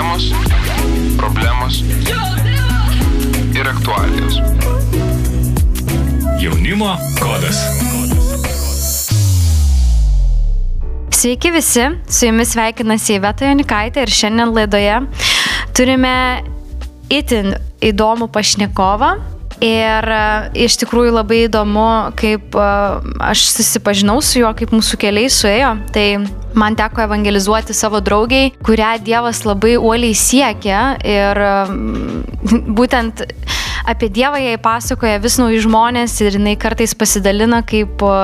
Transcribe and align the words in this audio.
Temos, 0.00 0.32
problemos 1.18 1.84
ir 3.54 3.68
aktualijos. 3.68 4.40
Jaunimo 6.40 6.96
kodas. 7.20 7.58
Sveiki 11.10 11.50
visi, 11.50 11.84
su 12.08 12.26
jumis 12.26 12.54
sveikinasi 12.54 13.18
Iveta 13.18 13.50
Jonikaitė 13.50 14.06
ir 14.06 14.14
šiandien 14.22 14.54
laidoje 14.56 14.96
turime 15.76 16.14
itin 17.12 17.52
įdomų 17.84 18.30
pašnekovą. 18.32 19.18
Ir 19.60 20.06
e, 20.08 20.20
iš 20.64 20.78
tikrųjų 20.80 21.12
labai 21.18 21.42
įdomu, 21.44 21.86
kaip 22.16 22.56
e, 22.56 22.68
aš 23.28 23.44
susipažinau 23.52 24.16
su 24.24 24.40
juo, 24.40 24.52
kaip 24.56 24.72
mūsų 24.72 24.96
keliai 25.02 25.28
suėjo. 25.32 25.74
Tai 25.92 26.04
man 26.56 26.76
teko 26.78 27.04
evangelizuoti 27.04 27.76
savo 27.76 28.00
draugiai, 28.00 28.54
kurią 28.64 28.94
Dievas 29.04 29.42
labai 29.44 29.74
uoliai 29.76 30.16
siekia. 30.16 30.80
Ir 31.04 31.42
būtent 32.78 33.20
apie 33.90 34.08
Dievą 34.08 34.40
jai 34.40 34.56
pasakoja 34.64 35.20
vis 35.20 35.36
nauji 35.40 35.60
žmonės 35.66 36.16
ir 36.24 36.38
jinai 36.38 36.56
kartais 36.60 36.96
pasidalina, 36.96 37.60
kaip 37.60 38.00
e, 38.00 38.14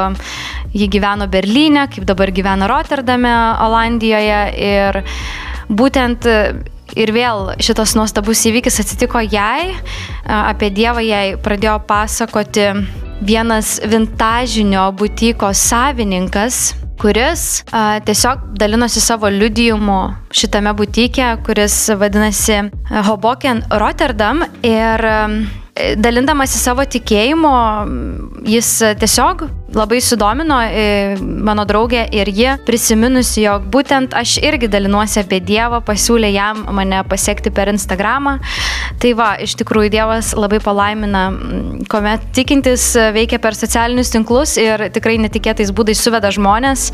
ji 0.72 0.88
gyveno 0.96 1.28
Berlyne, 1.28 1.84
kaip 1.92 2.08
dabar 2.08 2.32
gyvena 2.32 2.70
Rotterdame, 2.72 3.34
Olandijoje. 3.66 4.40
Ir 4.56 5.02
būtent 5.68 6.24
Ir 6.96 7.12
vėl 7.12 7.50
šitas 7.60 7.92
nuostabus 7.98 8.40
įvykis 8.48 8.80
atsitiko 8.80 9.20
jai, 9.20 9.74
apie 10.24 10.70
Dievą 10.72 11.02
jai 11.04 11.26
pradėjo 11.36 11.76
pasakoti 11.88 12.70
vienas 13.20 13.76
vintažinio 13.84 14.88
butiko 14.96 15.52
savininkas, 15.52 16.74
kuris 17.00 17.64
a, 17.72 18.00
tiesiog 18.00 18.56
dalinosi 18.56 19.00
savo 19.00 19.28
liudijimu 19.28 20.00
šitame 20.32 20.72
butike, 20.72 21.36
kuris 21.44 21.76
vadinasi 22.00 22.62
Hoboken 23.08 23.62
Rotterdam. 23.70 24.44
Ir 24.64 25.06
a, 25.06 25.20
dalindamasi 26.00 26.58
savo 26.58 26.84
tikėjimu, 26.88 27.52
jis 28.48 28.70
tiesiog 29.00 29.44
labai 29.76 30.00
sudomino 30.00 30.56
e, 30.64 31.16
mano 31.20 31.66
draugė 31.68 32.06
ir 32.16 32.30
ji 32.32 32.54
prisiminusi, 32.66 33.42
jog 33.44 33.66
būtent 33.72 34.14
aš 34.16 34.38
irgi 34.40 34.70
dalinuosi 34.72 35.20
apie 35.20 35.42
Dievą, 35.44 35.82
pasiūlė 35.84 36.30
jam 36.32 36.62
mane 36.76 37.02
pasiekti 37.08 37.52
per 37.54 37.68
Instagramą. 37.72 38.38
Tai 39.02 39.12
va, 39.18 39.28
iš 39.42 39.56
tikrųjų 39.60 39.92
Dievas 39.92 40.32
labai 40.36 40.60
palaimina, 40.64 41.26
kuomet 41.92 42.24
tikintis 42.36 42.88
veikia 43.14 43.40
per 43.42 43.58
socialinius 43.58 44.12
tinklus 44.14 44.56
ir 44.60 44.86
tikrai 44.94 45.18
netikėtais 45.20 45.72
būdais 45.76 46.00
suveda 46.00 46.32
žmonės. 46.32 46.88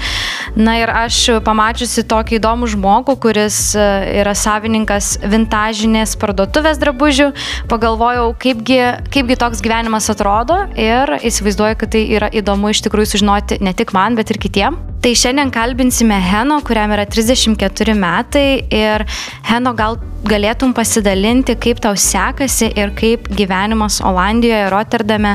Na 0.58 0.76
ir 0.80 0.90
aš 0.90 1.20
pamačiusi 1.46 2.04
tokį 2.10 2.40
įdomų 2.40 2.72
žmogų, 2.74 3.16
kuris 3.22 3.60
e, 3.78 3.86
yra 4.24 4.34
savininkas 4.38 5.14
vintažinės 5.22 6.16
parduotuvės 6.18 6.82
drabužių, 6.82 7.30
pagalvojau, 7.70 8.26
kaipgi, 8.42 8.82
kaipgi 9.14 9.38
toks 9.38 9.62
gyvenimas 9.62 10.10
atrodo 10.10 10.64
ir 10.74 11.16
įsivaizduoju, 11.22 11.78
kad 11.78 11.94
tai 11.94 12.04
yra 12.18 12.32
įdomu 12.32 12.71
įdomu 12.72 12.78
iš 12.78 12.82
tikrųjų 12.86 13.12
sužinoti 13.12 13.60
ne 13.60 13.72
tik 13.74 13.92
man, 13.92 14.16
bet 14.16 14.30
ir 14.30 14.40
kitiem. 14.40 14.78
Tai 15.02 15.12
šiandien 15.14 15.50
kalbinsime 15.50 16.14
Heno, 16.22 16.60
kuriam 16.62 16.92
yra 16.94 17.04
34 17.06 17.94
metai 17.94 18.64
ir 18.70 19.04
Heno 19.44 19.74
gal 19.74 19.98
galėtum 20.22 20.72
pasidalinti, 20.72 21.56
kaip 21.58 21.80
tau 21.82 21.96
sekasi 21.98 22.70
ir 22.78 22.92
kaip 22.94 23.26
gyvenimas 23.34 24.00
Olandijoje, 24.00 24.70
Rotterdame, 24.70 25.34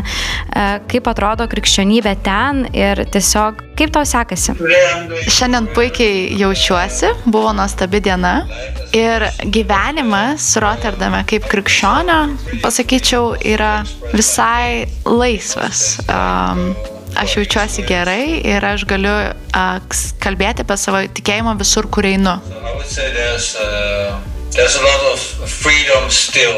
e, 0.55 0.79
kaip 0.87 1.09
atrodo 1.11 1.43
krikščionybė 1.51 2.15
ten 2.23 2.63
ir 2.71 3.03
tiesiog 3.11 3.59
kaip 3.77 3.91
tau 3.91 4.07
sekasi. 4.07 4.55
Šiandien 5.27 5.67
puikiai 5.75 6.39
jaučiuosi, 6.39 7.11
buvo 7.27 7.51
nuostabi 7.51 7.99
diena 7.99 8.47
ir 8.95 9.27
gyvenimas 9.43 10.53
Rotterdame 10.63 11.25
kaip 11.27 11.51
krikščionio, 11.51 12.21
pasakyčiau, 12.63 13.35
yra 13.43 13.81
visai 14.15 14.87
laisvas. 15.03 15.97
Um, 16.07 16.71
aš 17.23 17.37
jaučiuosi 17.39 17.85
gerai 17.87 18.39
ir 18.45 18.65
aš 18.65 18.85
galiu 18.89 19.13
uh, 19.33 19.99
kalbėti 20.23 20.65
apie 20.65 20.79
savo 20.79 21.03
tikėjimą 21.19 21.57
visur, 21.59 21.89
kur 21.91 22.07
einu. 22.07 22.37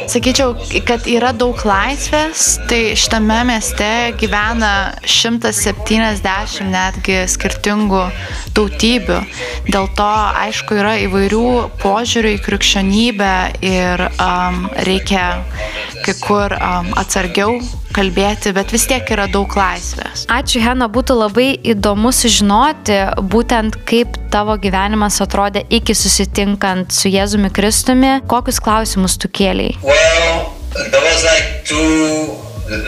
Sakyčiau, 0.08 0.54
kad 0.88 1.08
yra 1.10 1.32
daug 1.36 1.60
laisvės, 1.68 2.46
tai 2.70 2.94
šitame 2.96 3.42
mieste 3.50 3.90
gyvena 4.22 4.94
170 5.04 6.70
netgi 6.70 7.18
skirtingų 7.34 8.06
tautybių. 8.56 9.20
Dėl 9.68 9.90
to, 10.00 10.08
aišku, 10.46 10.80
yra 10.80 10.96
įvairių 11.10 11.44
požiūrių 11.84 12.36
į 12.38 12.40
krikščionybę 12.46 13.34
ir 13.68 14.06
um, 14.14 14.70
reikia 14.88 15.26
kai 16.06 16.16
kur 16.24 16.56
um, 16.56 16.94
atsargiau 17.04 17.58
kalbėti, 17.96 18.54
bet 18.56 18.74
vis 18.74 18.86
tiek 18.90 19.08
yra 19.14 19.28
daug 19.32 19.54
laisvės. 19.58 20.26
Ačiū, 20.32 20.62
Hena, 20.64 20.90
būtų 20.92 21.18
labai 21.20 21.48
įdomu 21.74 22.12
sužinoti 22.16 23.00
būtent 23.32 23.80
kaip 23.90 24.18
tavo 24.34 24.58
gyvenimas 24.62 25.20
atrodė 25.26 25.66
iki 25.70 25.96
susitinkant 25.98 26.94
su 26.96 27.12
Jėzumi 27.12 27.52
Kristumi, 27.54 28.20
kokius 28.30 28.62
klausimus 28.64 29.18
tu 29.22 29.30
kėliai. 29.30 29.78
Well, 29.84 30.54
there 30.92 31.04
was 31.04 31.24
like 31.26 31.66
two, 31.66 32.36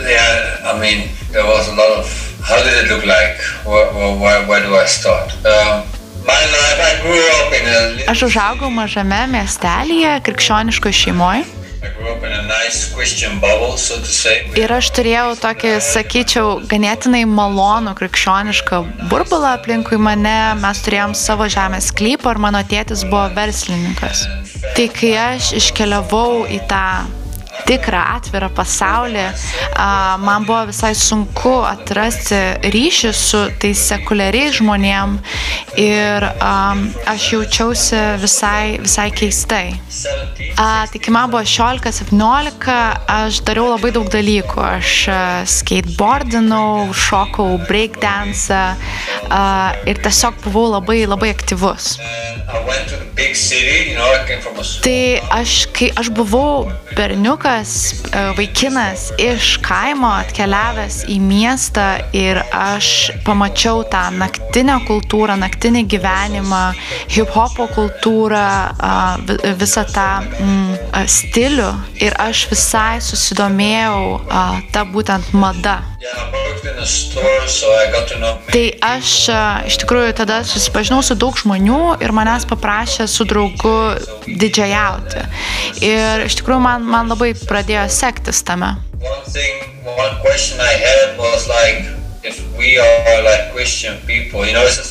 yeah, 0.08 0.62
I 0.64 0.78
mean, 0.78 1.08
there 1.32 1.46
was 1.46 1.68
a 1.68 1.74
lot 1.74 1.98
of, 1.98 2.06
how 2.42 2.62
did 2.62 2.84
it 2.84 2.90
look 2.90 3.04
like? 3.06 3.40
Where, 3.66 3.90
where, 4.18 4.46
where 4.46 4.62
do 4.62 4.76
I 4.76 4.86
start? 4.86 5.34
Um, 5.46 5.82
Aš 8.06 8.20
užaugau 8.28 8.68
mažame 8.70 9.24
miestelėje, 9.32 10.20
krikščioniškoje 10.26 10.94
šeimoje. 10.94 11.42
Ir 14.62 14.74
aš 14.76 14.90
turėjau 14.96 15.32
tokį, 15.42 15.72
sakyčiau, 15.82 16.52
ganėtinai 16.70 17.22
malonų 17.26 17.94
krikščionišką 17.98 18.80
burbulą 19.10 19.56
aplinkui 19.58 19.98
mane, 19.98 20.36
mes 20.62 20.82
turėjom 20.86 21.16
savo 21.18 21.48
žemės 21.50 21.90
sklypą 21.90 22.36
ir 22.36 22.42
mano 22.46 22.62
tėtis 22.70 23.02
buvo 23.08 23.26
verslininkas. 23.34 24.26
Tai 24.76 24.86
kai 24.94 25.12
aš 25.24 25.52
iškeliavau 25.58 26.46
į 26.54 26.62
tą 26.70 26.84
tikrą 27.72 28.04
atvirą 28.18 28.50
pasaulį, 28.52 29.26
man 30.22 30.44
buvo 30.44 30.66
visai 30.68 30.92
sunku 30.98 31.54
atrasti 31.64 32.40
ryšį 32.74 33.12
su 33.16 33.40
tais 33.62 33.80
sekuliariais 33.88 34.58
žmonėm 34.58 35.16
ir 35.80 36.26
aš 36.42 37.28
jaučiausi 37.32 38.00
visai, 38.20 38.76
visai 38.82 39.08
keistai. 39.16 39.64
Tai 40.58 41.00
kai 41.00 41.14
man 41.14 41.32
buvo 41.32 41.42
16-17, 41.48 42.76
aš 43.16 43.40
dariau 43.46 43.70
labai 43.72 43.92
daug 43.96 44.10
dalykų. 44.12 44.60
Aš 44.66 44.96
skateboardinau, 45.56 46.92
šokau 46.92 47.56
breakdance 47.68 48.60
ir 49.88 50.02
tiesiog 50.04 50.42
buvau 50.44 50.68
labai, 50.76 51.02
labai 51.08 51.32
aktyvus. 51.32 51.94
Tai 54.84 55.20
aš, 55.38 55.52
kai 55.72 55.88
aš 55.96 56.10
buvau 56.14 56.66
berniukas, 56.96 57.70
e, 57.92 58.24
vaikinas 58.36 59.08
iš 59.20 59.54
kaimo 59.64 60.10
atkeliavęs 60.20 61.02
į 61.12 61.18
miestą 61.22 61.86
ir 62.16 62.42
aš 62.52 63.12
pamačiau 63.26 63.84
tą 63.92 64.04
naktinę 64.18 64.80
kultūrą, 64.88 65.38
naktinį 65.40 65.84
gyvenimą, 65.94 66.64
hip-hopo 67.14 67.68
kultūrą, 67.76 68.44
visą 69.60 69.86
tą 69.94 70.08
mm, 70.22 71.06
stilių 71.16 71.70
ir 72.04 72.18
aš 72.20 72.46
visai 72.52 73.00
susidomėjau 73.04 74.20
tą 74.74 74.86
būtent 74.92 75.32
mada. 75.36 75.80
Tai 78.52 78.64
aš 78.88 79.12
iš 79.70 79.78
tikrųjų 79.82 80.14
tada 80.18 80.40
susipažinau 80.46 81.02
su 81.06 81.14
daug 81.18 81.38
žmonių 81.38 81.82
ir 82.02 82.10
manęs 82.16 82.46
paprašė 82.50 83.06
su 83.10 83.26
draugu 83.28 83.74
didžiajauti. 84.26 85.20
Ir 85.86 86.26
iš 86.26 86.34
tikrųjų 86.40 86.60
man, 86.66 86.80
man 86.82 87.14
labai 87.14 87.32
pradėjo 87.38 87.86
sektis 87.94 88.42
tame. 88.46 88.74
One 89.02 89.22
thing, 89.30 89.54
one 89.86 90.18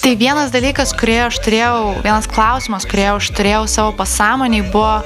Tai 0.03 0.11
vienas 0.19 0.51
dalykas, 0.51 0.91
kurį 0.99 1.15
aš 1.29 1.39
turėjau, 1.45 1.77
vienas 2.03 2.27
klausimas, 2.27 2.83
kurį 2.91 3.05
aš 3.13 3.29
turėjau 3.37 3.61
savo 3.71 3.93
pasąmoniai, 4.01 4.65
buvo, 4.73 4.99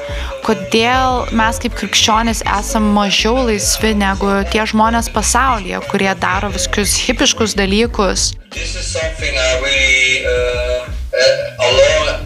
kodėl 0.48 1.30
mes 1.38 1.62
kaip 1.62 1.78
krikščionys 1.78 2.42
esame 2.58 2.90
mažiau 2.98 3.46
laisvi 3.46 3.94
negu 4.02 4.32
tie 4.50 4.66
žmonės 4.74 5.12
pasaulyje, 5.14 5.84
kurie 5.92 6.12
daro 6.18 6.50
visokius 6.56 6.98
hipiškus 7.06 7.54
dalykus. 7.62 8.32
Really, 8.56 10.26
uh, 10.26 10.90
uh 11.14 12.25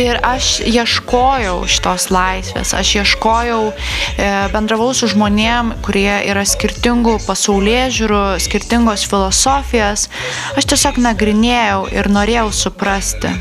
Ir 0.00 0.20
aš 0.24 0.60
ieškojau 0.64 1.56
šitos 1.70 2.08
laisvės, 2.14 2.74
aš 2.76 2.92
ieškojau, 3.00 3.60
e, 3.70 4.28
bendravau 4.54 4.92
su 4.96 5.10
žmonėm, 5.10 5.74
kurie 5.84 6.12
yra 6.30 6.44
skirtingų 6.46 7.18
pasaulyje 7.26 7.86
žiūrų, 8.00 8.22
skirtingos 8.46 9.06
filosofijos. 9.10 10.08
Aš 10.56 10.70
tiesiog 10.72 11.00
nagrinėjau 11.02 11.88
ir 11.94 12.10
norėjau 12.12 12.48
suprasti, 12.54 13.34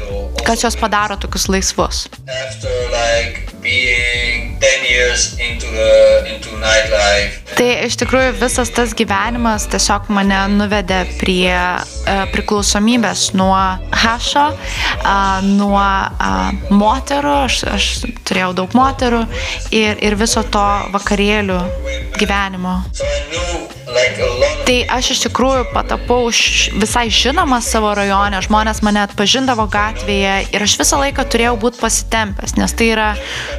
kas 0.46 0.66
juos 0.66 0.80
padaro 0.80 1.20
tokius 1.20 1.50
laisvus. 1.52 2.08
After 2.28 2.74
like 2.94 3.50
being 3.62 4.58
10 4.60 4.86
years 4.90 5.36
into 5.40 5.68
the 5.68 6.26
into 6.34 6.50
Tai 7.60 7.68
iš 7.84 7.98
tikrųjų 8.00 8.34
visas 8.40 8.70
tas 8.72 8.94
gyvenimas 8.96 9.66
tiesiog 9.72 10.08
mane 10.16 10.38
nuvedė 10.54 11.02
prie 11.20 11.52
e, 11.52 12.16
priklausomybės 12.34 13.30
nuo 13.36 13.58
hašo, 14.04 14.46
a, 15.04 15.18
nuo 15.44 15.80
a, 15.80 16.52
moterų, 16.72 17.34
aš, 17.48 17.60
aš 17.76 17.90
turėjau 18.28 18.54
daug 18.62 18.78
moterų 18.80 19.26
ir, 19.76 20.00
ir 20.00 20.20
viso 20.20 20.46
to 20.48 20.68
vakarėlių 20.96 21.60
gyvenimo. 22.20 22.80
so 22.94 23.79
Tai 24.70 24.78
aš 24.98 25.12
iš 25.16 25.24
tikrųjų 25.26 25.64
patapau 25.74 26.30
visai 26.30 27.08
žinomas 27.14 27.70
savo 27.74 27.92
rajone, 27.98 28.42
žmonės 28.46 28.84
mane 28.86 29.02
atpažindavo 29.08 29.66
gatvėje 29.72 30.36
ir 30.54 30.66
aš 30.66 30.76
visą 30.82 31.00
laiką 31.02 31.26
turėjau 31.26 31.56
būti 31.62 31.82
pasitempęs, 31.82 32.54
nes 32.60 32.76
tai 32.78 32.92
yra 32.94 33.08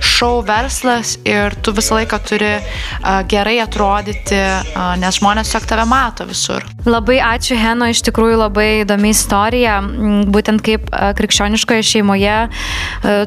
šou 0.05 0.41
verslas 0.47 1.17
ir 1.27 1.57
tu 1.65 1.75
visą 1.75 1.99
laiką 1.99 2.21
turi 2.29 2.53
a, 2.57 3.21
gerai 3.31 3.59
atrodyti, 3.65 4.39
a, 4.39 4.93
nes 5.01 5.19
žmonės 5.19 5.51
tiesiog 5.51 5.67
tave 5.73 5.87
mato 5.91 6.27
visur. 6.29 6.67
Labai 6.87 7.19
ačiū, 7.25 7.59
Heno, 7.61 7.91
iš 7.91 8.05
tikrųjų 8.07 8.39
labai 8.41 8.69
įdomi 8.85 9.11
istorija. 9.13 9.81
M, 9.83 10.23
Būtent 10.31 10.63
kaip 10.65 10.87
krikščioniškoje 11.19 11.85
šeimoje 11.85 12.37
e, 12.47 12.49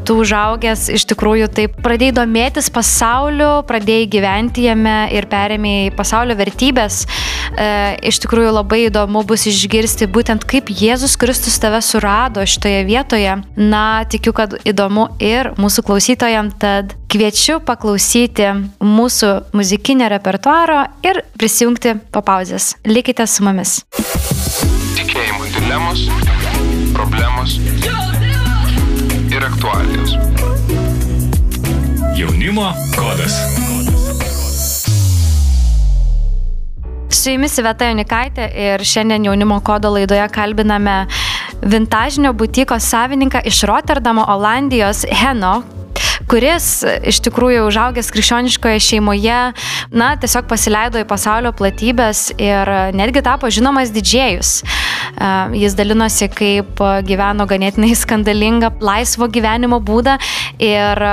tu 0.08 0.16
užaugęs, 0.22 0.88
iš 0.96 1.06
tikrųjų 1.12 1.50
taip 1.58 1.76
pradėjai 1.84 2.16
domėtis 2.22 2.70
pasauliu, 2.74 3.52
pradėjai 3.68 4.08
gyventi 4.14 4.68
jame 4.70 4.96
ir 5.14 5.28
perėmėjai 5.32 5.92
pasaulio 5.98 6.38
vertybės. 6.40 6.93
E, 7.58 7.70
Iš 8.10 8.20
tikrųjų 8.24 8.54
labai 8.56 8.84
įdomu 8.88 9.24
bus 9.28 9.46
išgirsti 9.50 10.08
būtent 10.12 10.46
kaip 10.50 10.72
Jėzus 10.74 11.16
Kristus 11.20 11.60
tave 11.62 11.82
surado 11.86 12.44
šitoje 12.46 12.84
vietoje. 12.88 13.38
Na, 13.58 14.04
tikiu, 14.10 14.34
kad 14.36 14.56
įdomu 14.68 15.08
ir 15.24 15.54
mūsų 15.60 15.86
klausytojams, 15.88 16.58
tad 16.62 16.96
kviečiu 17.12 17.60
paklausyti 17.66 18.50
mūsų 18.84 19.32
muzikinio 19.56 20.10
repertuaro 20.14 20.84
ir 21.06 21.24
prisijungti 21.38 21.98
po 22.14 22.24
pauzės. 22.26 22.74
Likite 22.90 23.28
su 23.30 23.46
mumis. 23.46 23.82
Tikėjimo 24.98 25.50
dilemos, 25.58 26.08
problemos 26.96 27.58
ir 29.34 29.46
aktualijos. 29.50 30.18
Jaunimo 32.18 32.74
kodas. 32.96 33.73
Su 37.24 37.32
jumis 37.32 37.54
Veta 37.64 37.88
Junikaitė 37.88 38.50
ir 38.60 38.82
šiandien 38.84 39.24
jaunimo 39.30 39.62
kodo 39.64 39.94
laidoje 39.94 40.26
kalbiname 40.36 40.96
vintažinio 41.72 42.34
butiko 42.36 42.76
savininką 42.76 43.40
iš 43.48 43.62
Rotterdamo, 43.70 44.26
Olandijos, 44.34 45.06
Heno, 45.22 45.54
kuris 46.30 46.68
iš 47.08 47.20
tikrųjų 47.26 47.66
užaugęs 47.68 48.12
krikščioniškoje 48.14 48.82
šeimoje, 48.84 49.40
na, 49.94 50.10
tiesiog 50.20 50.48
pasileido 50.50 51.02
į 51.02 51.08
pasaulio 51.10 51.54
platybės 51.56 52.30
ir 52.42 52.70
netgi 52.96 53.24
tapo 53.26 53.50
žinomas 53.54 53.94
didžėjus. 53.96 54.56
Jis 55.60 55.78
dalinosi, 55.78 56.30
kaip 56.34 56.82
gyveno 57.08 57.48
ganėtinai 57.50 57.94
skandalingą 57.98 58.74
laisvo 58.84 59.30
gyvenimo 59.32 59.80
būdą 59.84 60.18
ir 60.64 61.06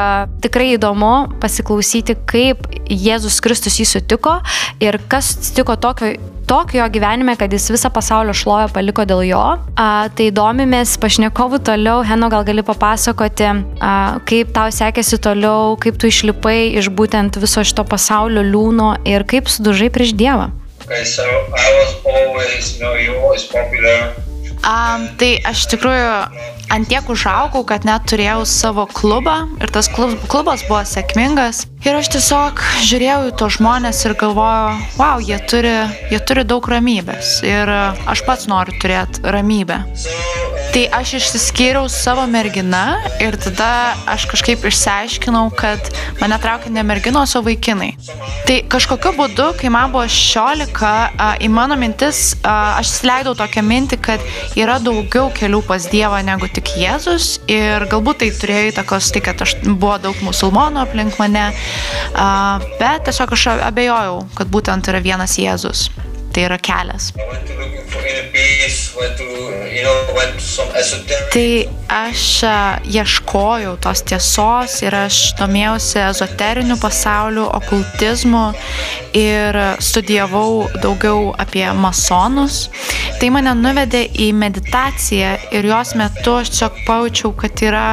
tikrai 0.45 0.75
įdomu 0.77 1.15
pasiklausyti, 1.43 2.17
kaip 2.31 2.67
Jėzus 2.91 3.41
Kristus 3.45 3.79
jį 3.81 3.89
sutiko 3.89 4.39
ir 4.83 5.01
kas 5.11 5.35
atsitiko 5.37 5.77
tokio 5.81 6.15
tokio 6.51 6.83
jo 6.83 6.89
gyvenime, 6.91 7.37
kad 7.39 7.53
jis 7.53 7.69
visą 7.71 7.93
pasaulio 7.95 8.35
šlovę 8.35 8.73
paliko 8.75 9.05
dėl 9.07 9.23
jo. 9.29 9.43
A, 9.79 9.89
tai 10.19 10.31
domimės 10.35 10.97
pašnekovų 10.99 11.61
toliau. 11.69 12.01
Heno, 12.07 12.31
gal 12.33 12.43
gali 12.49 12.65
papasakoti, 12.67 13.47
a, 13.79 13.93
kaip 14.27 14.51
tau 14.57 14.73
sekėsi 14.75 15.21
toliau, 15.23 15.77
kaip 15.79 16.01
tu 16.01 16.11
išlipai 16.11 16.73
iš 16.81 16.91
būtent 16.91 17.39
viso 17.39 17.63
šito 17.63 17.87
pasaulio 17.87 18.43
liūno 18.43 18.97
ir 19.07 19.27
kaip 19.31 19.47
sudužai 19.53 19.93
prieš 19.95 20.17
Dievą. 20.19 20.51
Okay, 20.91 21.05
so 21.05 21.23
always, 22.03 22.75
you 22.75 22.83
know. 22.83 22.91
Um, 24.61 25.07
tai 25.17 25.37
aš 25.47 25.69
tikrųjų 25.71 26.09
antiek 26.71 27.09
užaugau, 27.13 27.63
kad 27.67 27.87
net 27.89 28.07
turėjau 28.11 28.45
savo 28.49 28.87
klubą 28.89 29.43
ir 29.61 29.73
tas 29.75 29.91
klub, 29.93 30.17
klubas 30.31 30.65
buvo 30.69 30.83
sėkmingas. 30.89 31.65
Ir 31.87 31.97
aš 31.97 32.13
tiesiog 32.15 32.61
žiūrėjau 32.89 33.31
į 33.31 33.35
tos 33.41 33.57
žmonės 33.59 34.05
ir 34.07 34.17
galvojau, 34.21 34.77
wow, 35.01 35.25
jie 35.25 35.41
turi, 35.51 35.75
jie 36.13 36.21
turi 36.29 36.45
daug 36.45 36.69
ramybės 36.69 37.41
ir 37.47 37.73
aš 37.73 38.25
pats 38.29 38.51
noriu 38.51 38.77
turėti 38.83 39.25
ramybę. 39.25 39.83
So 39.97 40.50
Tai 40.71 40.83
aš 40.95 41.17
išsiskyriau 41.19 41.89
savo 41.91 42.23
merginą 42.31 43.01
ir 43.19 43.35
tada 43.43 43.97
aš 44.07 44.29
kažkaip 44.31 44.63
išsiaiškinau, 44.69 45.49
kad 45.59 45.89
mane 46.21 46.37
traukia 46.39 46.71
ne 46.71 46.85
merginos, 46.87 47.33
o 47.35 47.43
vaikinai. 47.43 47.89
Tai 48.47 48.59
kažkokiu 48.71 49.11
būdu, 49.19 49.49
kai 49.59 49.73
man 49.75 49.91
buvo 49.91 50.05
16, 50.07 50.79
a, 50.87 51.33
į 51.43 51.49
mano 51.51 51.75
mintis 51.81 52.37
aš 52.47 52.93
įsileidau 52.93 53.35
tokią 53.39 53.65
mintį, 53.67 53.99
kad 53.99 54.23
yra 54.59 54.79
daugiau 54.79 55.33
kelių 55.35 55.65
pas 55.67 55.89
Dievą 55.91 56.21
negu 56.27 56.47
tik 56.47 56.71
Jėzus 56.79 57.41
ir 57.51 57.89
galbūt 57.91 58.23
tai 58.23 58.31
turėjo 58.39 58.71
įtakos 58.71 59.11
tai, 59.11 59.25
kad 59.27 59.43
aš 59.43 59.57
buvo 59.67 59.97
daug 60.07 60.23
musulmonų 60.23 60.85
aplink 60.85 61.19
mane, 61.19 61.49
bet 62.79 63.11
tiesiog 63.11 63.35
aš 63.35 63.49
abejojau, 63.73 64.23
kad 64.39 64.55
būtent 64.55 64.93
yra 64.95 65.03
vienas 65.03 65.35
Jėzus. 65.41 65.89
Tai 66.31 66.47
yra 66.47 66.59
kelias. 66.59 67.11
Peace, 68.31 68.95
to, 69.19 69.25
you 69.67 69.83
know. 69.83 70.01
Tai 71.31 71.67
aš 71.89 72.23
a, 72.43 72.79
ieškojau 72.87 73.77
tos 73.83 74.03
tiesos 74.07 74.77
ir 74.83 74.95
aš 74.95 75.19
domėjausi 75.39 76.01
ezoteriniu 76.03 76.77
pasauliu, 76.83 77.45
okultizmu 77.59 78.43
ir 79.17 79.59
studijavau 79.83 80.67
daugiau 80.83 81.31
apie 81.39 81.67
masonus. 81.79 82.65
Tai 83.21 83.31
mane 83.37 83.55
nuvedė 83.59 84.03
į 84.11 84.31
meditaciją 84.39 85.37
ir 85.55 85.71
jos 85.71 85.95
metu 85.99 86.39
aš 86.41 86.55
tiesiog 86.55 86.83
pajaučiau, 86.89 87.35
kad 87.45 87.63
yra 87.67 87.87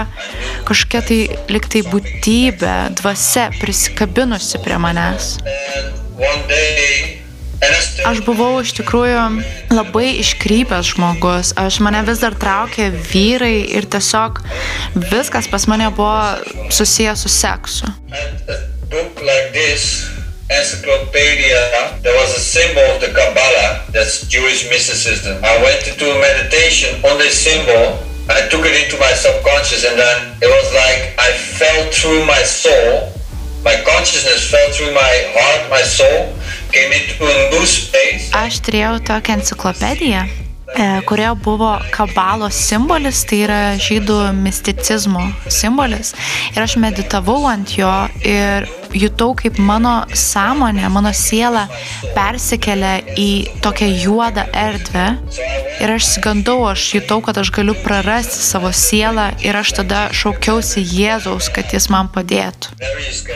kažkokia 0.69 1.03
tai 1.09 1.19
liktai 1.53 1.83
būtybė, 1.91 2.75
dvasia 3.01 3.51
prisikabinusi 3.61 4.65
prie 4.65 4.81
manęs. 4.81 5.37
And 5.45 5.93
one 6.17 6.43
day, 6.49 7.16
Aš 8.07 8.21
buvau 8.25 8.59
iš 8.61 8.75
tikrųjų 8.77 9.21
labai 9.73 10.19
iškrypęs 10.21 10.93
žmogus. 10.93 11.53
Aš 11.57 11.79
mane 11.81 12.03
vis 12.05 12.21
dar 12.21 12.37
traukė 12.37 12.91
vyrai 12.93 13.65
ir 13.77 13.87
tiesiog 13.89 14.43
viskas 15.09 15.49
pas 15.49 15.65
mane 15.69 15.89
buvo 15.97 16.69
susijęs 16.69 17.25
su 17.25 17.31
seksu. 17.33 17.89
Encyclopedia. 20.47 21.59
There 22.03 22.15
was 22.15 22.31
a 22.37 22.39
symbol 22.39 22.79
of 22.95 23.01
the 23.01 23.11
Kabbalah, 23.11 23.83
that's 23.91 24.23
Jewish 24.31 24.69
mysticism. 24.71 25.43
I 25.43 25.59
went 25.59 25.83
into 25.83 26.07
a 26.07 26.17
meditation 26.23 27.03
on 27.03 27.19
this 27.19 27.35
symbol. 27.35 27.99
I 28.31 28.47
took 28.47 28.63
it 28.63 28.71
into 28.71 28.95
my 28.95 29.11
subconscious, 29.11 29.83
and 29.83 29.99
then 29.99 30.39
it 30.39 30.47
was 30.47 30.67
like 30.71 31.19
I 31.19 31.35
fell 31.35 31.91
through 31.91 32.23
my 32.23 32.43
soul. 32.47 33.11
My 33.67 33.75
consciousness 33.83 34.47
fell 34.47 34.71
through 34.71 34.95
my 34.95 35.13
heart, 35.35 35.69
my 35.69 35.83
soul, 35.83 36.31
Aš 38.37 38.59
turėjau 38.65 38.97
tokią 39.07 39.37
enciklopediją, 39.39 40.23
e, 40.23 40.87
kurioje 41.09 41.35
buvo 41.45 41.71
kabalos 41.93 42.57
simbolis, 42.69 43.23
tai 43.29 43.39
yra 43.45 43.59
žydų 43.81 44.17
misticizmo 44.37 45.23
simbolis. 45.47 46.13
Ir 46.55 46.65
aš 46.65 46.77
meditavau 46.83 47.41
ant 47.49 47.77
jo 47.79 47.93
ir 48.21 48.67
jutau, 48.95 49.33
kaip 49.37 49.59
mano 49.59 50.01
sąmonė, 50.13 50.87
mano 50.93 51.11
siela 51.15 51.67
persikelia 52.15 52.97
į 53.17 53.29
tokią 53.63 53.89
juodą 54.03 54.47
erdvę. 54.53 55.07
Ir 55.77 55.93
aš 55.93 56.07
sigandau, 56.15 56.63
aš 56.69 56.87
jutau, 56.95 57.19
kad 57.25 57.37
aš 57.37 57.51
galiu 57.53 57.75
prarasti 57.83 58.41
savo 58.41 58.71
sielą 58.73 59.29
ir 59.45 59.57
aš 59.59 59.75
tada 59.77 60.07
šaukiausi 60.15 60.81
Jėzaus, 60.81 61.51
kad 61.53 61.73
jis 61.75 61.89
man 61.93 62.09
padėtų. 62.13 62.73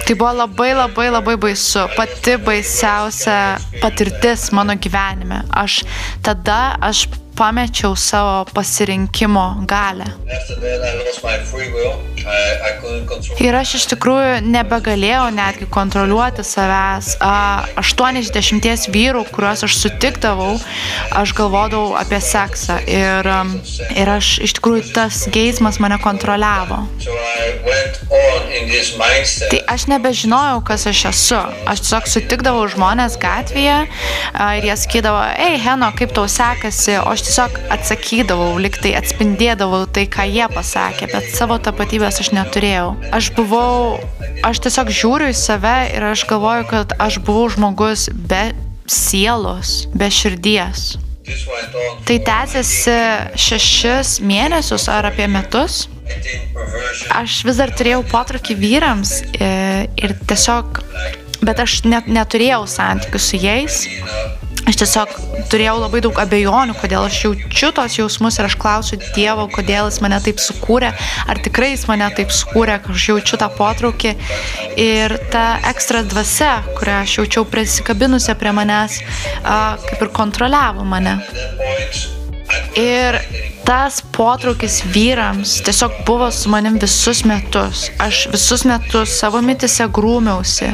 Tai 0.07 0.15
buvo 0.15 0.31
labai 0.41 0.71
labai 0.73 1.09
labai 1.13 1.37
baisu, 1.41 1.85
pati 1.97 2.37
baisiausia 2.41 3.37
patirtis 3.81 4.49
mano 4.55 4.73
gyvenime. 4.73 5.43
Aš 5.53 5.83
tada 6.25 6.77
aš 6.81 7.05
pamečiau 7.41 7.95
savo 7.97 8.45
pasirinkimo 8.53 9.65
galę. 9.65 10.05
Ir 13.41 13.55
aš 13.57 13.71
iš 13.79 13.85
tikrųjų 13.95 14.43
nebegalėjau 14.45 15.23
netgi 15.33 15.65
kontroliuoti 15.73 16.45
savęs. 16.45 17.15
A, 17.23 17.65
8 17.81 18.19
iš 18.21 18.29
10 18.35 18.89
vyrų, 18.93 19.23
kuriuos 19.33 19.65
aš 19.65 19.79
sutikdavau, 19.81 20.53
aš 21.17 21.33
galvodavau 21.37 21.95
apie 21.97 22.19
seksą. 22.21 22.77
Ir, 22.85 23.25
am, 23.25 23.55
ir 23.97 24.13
aš 24.17 24.35
iš 24.45 24.53
tikrųjų 24.59 24.91
tas 24.93 25.23
geismas 25.33 25.81
mane 25.81 25.97
kontroliavo. 26.03 26.83
Tai 29.49 29.59
aš 29.73 29.87
nebežinojau, 29.89 30.61
kas 30.67 30.85
aš 30.91 31.03
esu. 31.09 31.41
Aš 31.71 31.83
tiesiog 31.87 32.09
sutikdavau 32.11 32.67
žmonės 32.69 33.17
gatvėje 33.21 33.79
ir 34.59 34.69
jie 34.69 34.77
sakydavo, 34.77 35.23
ei, 35.41 35.57
Heno, 35.61 35.89
kaip 35.97 36.13
tau 36.15 36.27
sekasi, 36.29 36.99
o 37.01 37.09
aš 37.15 37.25
tiesiog 37.31 37.53
atsakydavau, 37.71 38.57
liktai 38.59 38.91
atspindėdavau 38.99 39.85
tai, 39.95 40.03
ką 40.11 40.25
jie 40.27 40.47
pasakė, 40.51 41.07
bet 41.13 41.29
savo 41.31 41.55
tapatybės 41.63 42.19
aš 42.19 42.33
neturėjau. 42.35 42.89
Aš 43.15 43.29
buvau, 43.37 44.01
aš 44.43 44.59
tiesiog 44.65 44.91
žiūriu 44.91 45.29
į 45.31 45.37
save 45.39 45.77
ir 45.93 46.03
aš 46.09 46.25
galvoju, 46.27 46.65
kad 46.67 46.91
aš 46.99 47.21
buvau 47.23 47.45
žmogus 47.53 48.09
be 48.11 48.49
sielos, 48.83 49.85
be 49.95 50.11
širdies. 50.11 50.97
Tai 52.03 52.19
tęsiasi 52.27 52.97
šešis 53.39 54.17
mėnesius 54.27 54.89
ar 54.91 55.07
apie 55.13 55.29
metus. 55.31 55.85
Aš 57.15 57.45
vis 57.47 57.63
dar 57.63 57.71
turėjau 57.71 58.03
potraukį 58.11 58.59
vyrams 58.59 59.21
e, 59.39 59.51
ir 60.03 60.17
tiesiog, 60.27 60.83
bet 61.47 61.63
aš 61.63 61.85
net 61.87 62.11
neturėjau 62.11 62.65
santykių 62.67 63.23
su 63.23 63.39
jais. 63.39 63.85
Aš 64.69 64.77
tiesiog 64.81 65.13
turėjau 65.51 65.75
labai 65.81 66.01
daug 66.05 66.17
abejonių, 66.21 66.75
kodėl 66.79 67.07
aš 67.07 67.17
jaučiu 67.25 67.71
tos 67.75 67.97
jausmus 67.97 68.37
ir 68.39 68.47
aš 68.47 68.55
klausiu 68.61 68.99
Dievo, 69.15 69.47
kodėl 69.51 69.89
jis 69.89 69.99
mane 70.03 70.19
taip 70.23 70.41
sukūrė, 70.43 70.91
ar 71.31 71.41
tikrai 71.43 71.71
jis 71.73 71.87
mane 71.89 72.07
taip 72.17 72.33
sukūrė, 72.35 72.77
kad 72.83 72.95
aš 72.95 73.07
jaučiu 73.11 73.39
tą 73.41 73.49
potraukį. 73.57 74.13
Ir 74.81 75.17
ta 75.33 75.45
ekstra 75.71 76.03
dvasia, 76.07 76.53
kurią 76.77 77.01
aš 77.05 77.17
jaučiau 77.19 77.47
prisikabinusią 77.49 78.37
prie 78.39 78.53
manęs, 78.55 79.01
kaip 79.87 79.97
ir 79.97 80.13
kontroliavo 80.21 80.85
mane. 80.87 81.17
Ir 82.79 83.17
tas 83.71 84.01
potraukis 84.17 84.81
vyrams 84.93 85.51
tiesiog 85.63 85.91
buvo 86.05 86.31
su 86.31 86.49
manim 86.49 86.79
visus 86.79 87.23
metus. 87.23 87.85
Aš 87.97 88.27
visus 88.31 88.65
metus 88.67 89.13
savo 89.19 89.39
mitise 89.41 89.85
grūmiausi. 89.97 90.67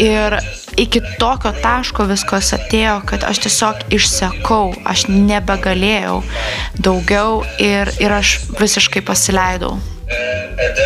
Ir 0.00 0.38
iki 0.80 1.02
tokio 1.20 1.52
taško 1.60 2.06
viskas 2.08 2.54
atėjo, 2.56 2.94
kad 3.10 3.26
aš 3.28 3.42
tiesiog 3.44 3.84
išsekau, 3.98 4.72
aš 4.88 5.04
nebegalėjau 5.10 6.22
daugiau 6.80 7.42
ir, 7.60 7.92
ir 8.00 8.16
aš 8.16 8.38
visiškai 8.56 9.04
pasileidau. 9.12 9.76
And 10.08 10.80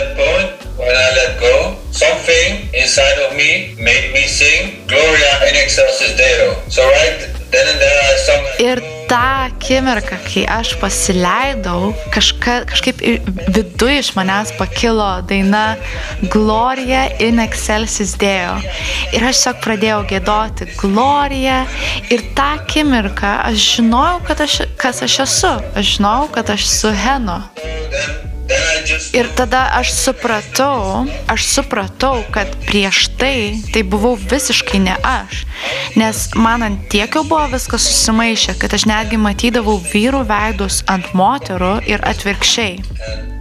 when 0.82 0.94
I 0.98 1.08
let 1.20 1.38
go, 1.38 1.76
something 1.92 2.74
inside 2.74 3.22
of 3.28 3.38
me 3.38 3.78
made 3.78 4.10
me 4.12 4.26
sing 4.26 4.82
Gloria 4.90 5.32
in 5.46 5.62
excelsis 5.62 6.18
Deo. 6.18 6.56
So 6.68 6.82
right 6.82 7.35
Ir 8.62 8.80
tą 9.10 9.18
akimirką, 9.46 10.16
kai 10.26 10.42
aš 10.50 10.72
pasileidau, 10.80 11.92
kažka, 12.14 12.54
kažkaip 12.70 13.02
i- 13.02 13.20
viduj 13.54 13.98
iš 14.00 14.08
manęs 14.16 14.50
pakilo 14.58 15.22
daina 15.28 15.76
Gloria 16.32 17.04
in 17.20 17.38
excelsis 17.38 18.16
Deo. 18.18 18.56
Ir 19.12 19.22
aš 19.28 19.36
tiesiog 19.42 19.60
pradėjau 19.66 20.00
gėdoti 20.10 20.68
Gloriją. 20.80 21.60
Ir 22.10 22.24
tą 22.34 22.48
akimirką 22.58 23.34
aš 23.50 23.68
žinojau, 23.76 24.20
aš, 24.48 24.60
kas 24.76 25.02
aš 25.02 25.18
esu. 25.26 25.54
Aš 25.76 25.96
žinojau, 25.98 26.32
kad 26.32 26.50
aš 26.50 26.64
esu 26.64 26.92
Heno. 27.04 27.42
Ir 29.12 29.26
tada 29.34 29.64
aš 29.74 29.90
supratau, 29.96 31.06
aš 31.26 31.46
supratau, 31.50 32.22
kad 32.30 32.52
prieš 32.66 33.08
tai 33.18 33.58
tai 33.74 33.82
buvau 33.82 34.14
visiškai 34.14 34.78
ne 34.84 34.94
aš. 35.02 35.42
Nes 35.98 36.28
man 36.38 36.62
ant 36.62 36.84
tiek 36.92 37.10
jau 37.10 37.24
buvo 37.26 37.46
viskas 37.56 37.86
susimaišę, 37.88 38.54
kad 38.60 38.74
aš 38.76 38.86
netgi 38.86 39.18
matydavau 39.18 39.80
vyrų 39.92 40.22
veidus 40.30 40.82
ant 40.92 41.10
moterų 41.16 41.72
ir 41.90 42.04
atvirkščiai. 42.06 42.78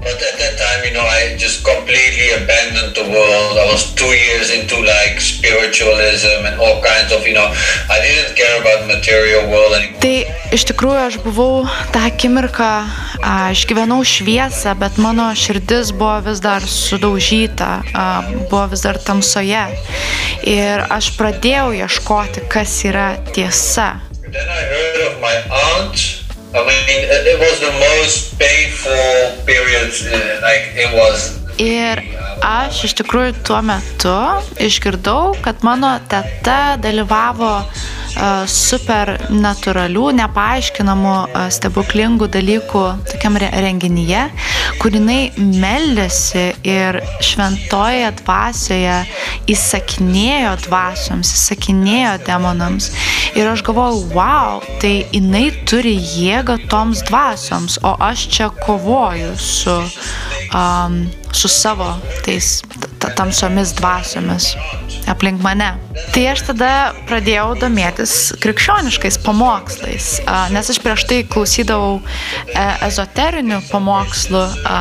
But 0.06 0.22
at 0.22 0.38
that 0.38 0.54
time, 0.62 0.82
you 0.86 0.94
know, 0.94 1.02
I 1.02 1.34
just 1.38 1.66
completely 1.66 2.30
abandoned 2.38 2.94
the 2.94 3.10
world. 3.10 3.58
I 3.58 3.66
was 3.74 3.90
two 3.98 4.14
years 4.14 4.54
into 4.54 4.78
like 4.78 5.18
spiritualism 5.18 6.46
and 6.46 6.62
all 6.62 6.78
kinds 6.82 7.10
of, 7.12 7.26
you 7.26 7.34
know, 7.34 7.50
I 7.90 7.98
didn't 8.06 8.38
care 8.38 8.62
about 8.62 8.86
material 8.86 9.50
world 9.50 9.74
anymore. 9.74 10.02
Tai 10.06 10.54
iš 10.54 10.70
tikrųjų 10.70 11.02
aš 11.08 11.18
buvau 11.26 11.66
tą 11.90 12.06
akimirką, 12.06 12.70
aš 13.26 13.66
gyvenau 13.66 14.04
šviesą, 14.06 14.76
bet 14.78 14.98
mano 15.02 15.28
širdis 15.36 15.92
buvo 15.98 16.20
vis 16.28 16.40
dar 16.44 16.62
sudaužyta, 16.62 17.72
buvo 18.50 18.66
vis 18.72 18.86
dar 18.86 19.00
tamsoje. 19.02 19.66
Ir 20.46 20.86
aš 20.94 21.12
pradėjau 21.18 21.72
ieškoti, 21.82 22.46
kas 22.50 22.78
yra 22.86 23.16
tiesa. 23.34 23.96
I 26.56 26.64
mean, 26.64 26.86
it 26.88 27.28
it 27.28 27.40
was 27.40 27.60
the 27.60 27.74
most 27.84 28.40
painful 28.40 29.44
period. 29.46 29.92
uh, 29.92 30.40
Like 30.40 30.72
it 30.80 30.92
was. 30.96 31.36
Ir 31.60 32.00
aš 32.44 32.84
iš 32.88 32.96
tikrųjų 33.00 33.36
tuo 33.46 33.62
metu 33.66 34.16
išgirdau, 34.62 35.36
kad 35.46 35.64
mano 35.66 35.94
teta 36.12 36.76
dalyvavo 36.82 37.52
uh, 37.62 38.44
super 38.50 39.16
natūralių, 39.32 40.06
nepaaiškinamų, 40.20 41.16
uh, 41.26 41.48
stebuklingų 41.54 42.30
dalykų 42.34 42.84
tokiam 43.12 43.40
re 43.42 43.50
renginyje, 43.66 44.26
kur 44.82 44.96
jinai 44.96 45.32
meldėsi 45.38 46.48
ir 46.68 47.00
šventoje 47.24 48.12
dvasioje 48.22 48.98
įsakinėjo 49.52 50.56
dvasioms, 50.66 51.34
įsakinėjo 51.38 52.16
demonams. 52.26 52.92
Ir 53.36 53.50
aš 53.52 53.66
galvojau, 53.68 54.04
wow, 54.16 54.64
tai 54.82 55.06
jinai 55.14 55.50
turi 55.68 55.96
jėgą 55.98 56.58
toms 56.72 57.04
dvasioms, 57.10 57.80
o 57.84 57.96
aš 58.04 58.28
čia 58.32 58.50
kovoju 58.64 59.34
su, 59.42 59.76
um, 60.56 61.04
su 61.36 61.52
savo 61.52 61.92
tais 62.26 62.62
ta- 63.00 63.12
tamsiomis 63.16 63.74
dvasiomis 63.76 64.54
aplink 65.08 65.42
mane. 65.42 65.74
Tai 66.14 66.24
aš 66.32 66.46
tada 66.50 66.70
pradėjau 67.10 67.56
domėtis 67.60 68.34
krikščioniškais 68.44 69.20
pamokslais, 69.26 70.08
a, 70.26 70.48
nes 70.54 70.72
aš 70.72 70.80
prieš 70.84 71.06
tai 71.10 71.20
klausydavau 71.30 72.00
e, 72.00 72.64
ezoterinių 72.88 73.62
pamokslų, 73.70 74.46
a, 74.66 74.80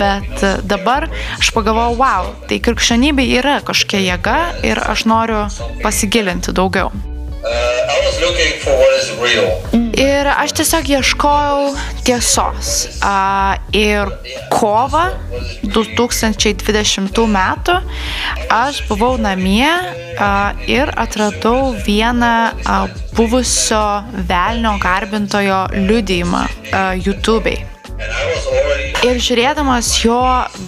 bet 0.00 0.46
dabar 0.68 1.08
aš 1.40 1.50
pagalvojau, 1.56 1.98
wow, 2.00 2.30
tai 2.50 2.60
krikščionybė 2.64 3.26
yra 3.40 3.58
kažkokia 3.66 4.04
jėga 4.04 4.38
ir 4.66 4.80
aš 4.84 5.08
noriu 5.10 5.42
pasigilinti 5.82 6.54
daugiau. 6.54 6.92
Uh. 7.44 7.84
Ir 9.94 10.26
aš 10.26 10.54
tiesiog 10.58 10.88
ieškojau 10.96 11.74
tiesos. 12.06 12.70
A, 13.04 13.58
ir 13.76 14.10
kovą 14.52 15.04
2020 15.68 17.20
metų 17.36 17.76
aš 18.54 18.80
buvau 18.88 19.14
namie 19.20 19.68
a, 19.68 20.54
ir 20.66 20.90
atradau 20.96 21.74
vieną 21.86 22.34
buvusio 23.14 23.84
velnio 24.30 24.74
garbintojo 24.82 25.66
liudijimą 25.76 26.42
a, 26.48 26.84
YouTube'ai. 26.96 27.73
Ir 29.04 29.18
žiūrėdamas 29.20 29.88
jo 30.00 30.16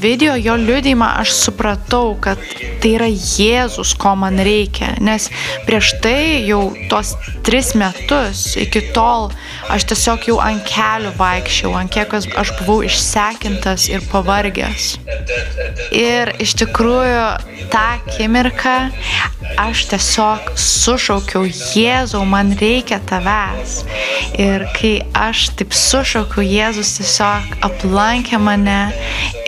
video, 0.03 0.35
jo 0.37 0.55
liudymą, 0.61 1.09
aš 1.23 1.33
supratau, 1.39 2.13
kad 2.21 2.41
tai 2.83 2.93
yra 2.99 3.09
Jėzus, 3.09 3.95
ko 3.99 4.13
man 4.21 4.37
reikia. 4.45 4.93
Nes 5.03 5.31
prieš 5.67 5.95
tai 6.05 6.45
jau 6.47 6.61
tos 6.91 7.15
tris 7.47 7.73
metus, 7.79 8.45
iki 8.61 8.85
tol 8.95 9.31
aš 9.73 9.89
tiesiog 9.91 10.29
jau 10.31 10.37
ant 10.45 10.63
kelių 10.69 11.15
vaikščiau, 11.17 11.73
ant 11.81 11.93
kiek 11.93 12.13
aš 12.15 12.53
buvau 12.61 12.83
išsekintas 12.87 13.89
ir 13.91 14.05
pavargęs. 14.13 14.93
Ir 15.97 16.35
iš 16.43 16.59
tikrųjų 16.61 17.27
tą 17.73 17.87
akimirką 17.97 18.77
aš 19.61 19.87
tiesiog 19.91 20.53
sušaukiau, 20.61 21.47
Jėzau, 21.49 22.23
man 22.29 22.53
reikia 22.61 23.01
tavęs. 23.09 23.81
Ir 24.41 24.67
kai 24.77 24.95
aš 25.17 25.49
taip 25.59 25.75
sušaukiau, 25.77 26.45
Jėzus 26.45 26.97
tiesiog 27.01 27.59
aplankė 27.67 28.41
mane 28.43 28.81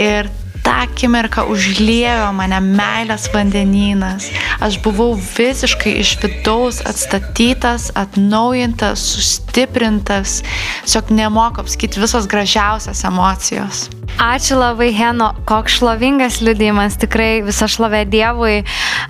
ir 0.00 0.30
tą 0.68 0.74
akimirką 0.84 1.46
užliejo 1.48 2.28
mane 2.36 2.58
meilės 2.60 3.28
vandenynas. 3.32 4.28
Aš 4.60 4.76
buvau 4.84 5.14
visiškai 5.16 5.94
iš 6.02 6.16
vidaus 6.20 6.82
atstatytas, 6.84 7.88
atnaujintas, 7.96 9.00
sustiprintas. 9.14 10.42
Tiesiog 10.84 11.14
nemoku 11.16 11.64
apskaiti 11.64 12.02
visos 12.02 12.28
gražiausias 12.28 13.00
emocijos. 13.08 13.86
Ačiū 14.18 14.58
labai, 14.58 14.90
Heno, 14.92 15.30
koks 15.46 15.78
šlovingas 15.78 16.40
liudijimas, 16.42 16.98
tikrai 17.00 17.38
visa 17.46 17.68
šlovė 17.70 18.02
Dievui. 18.10 18.64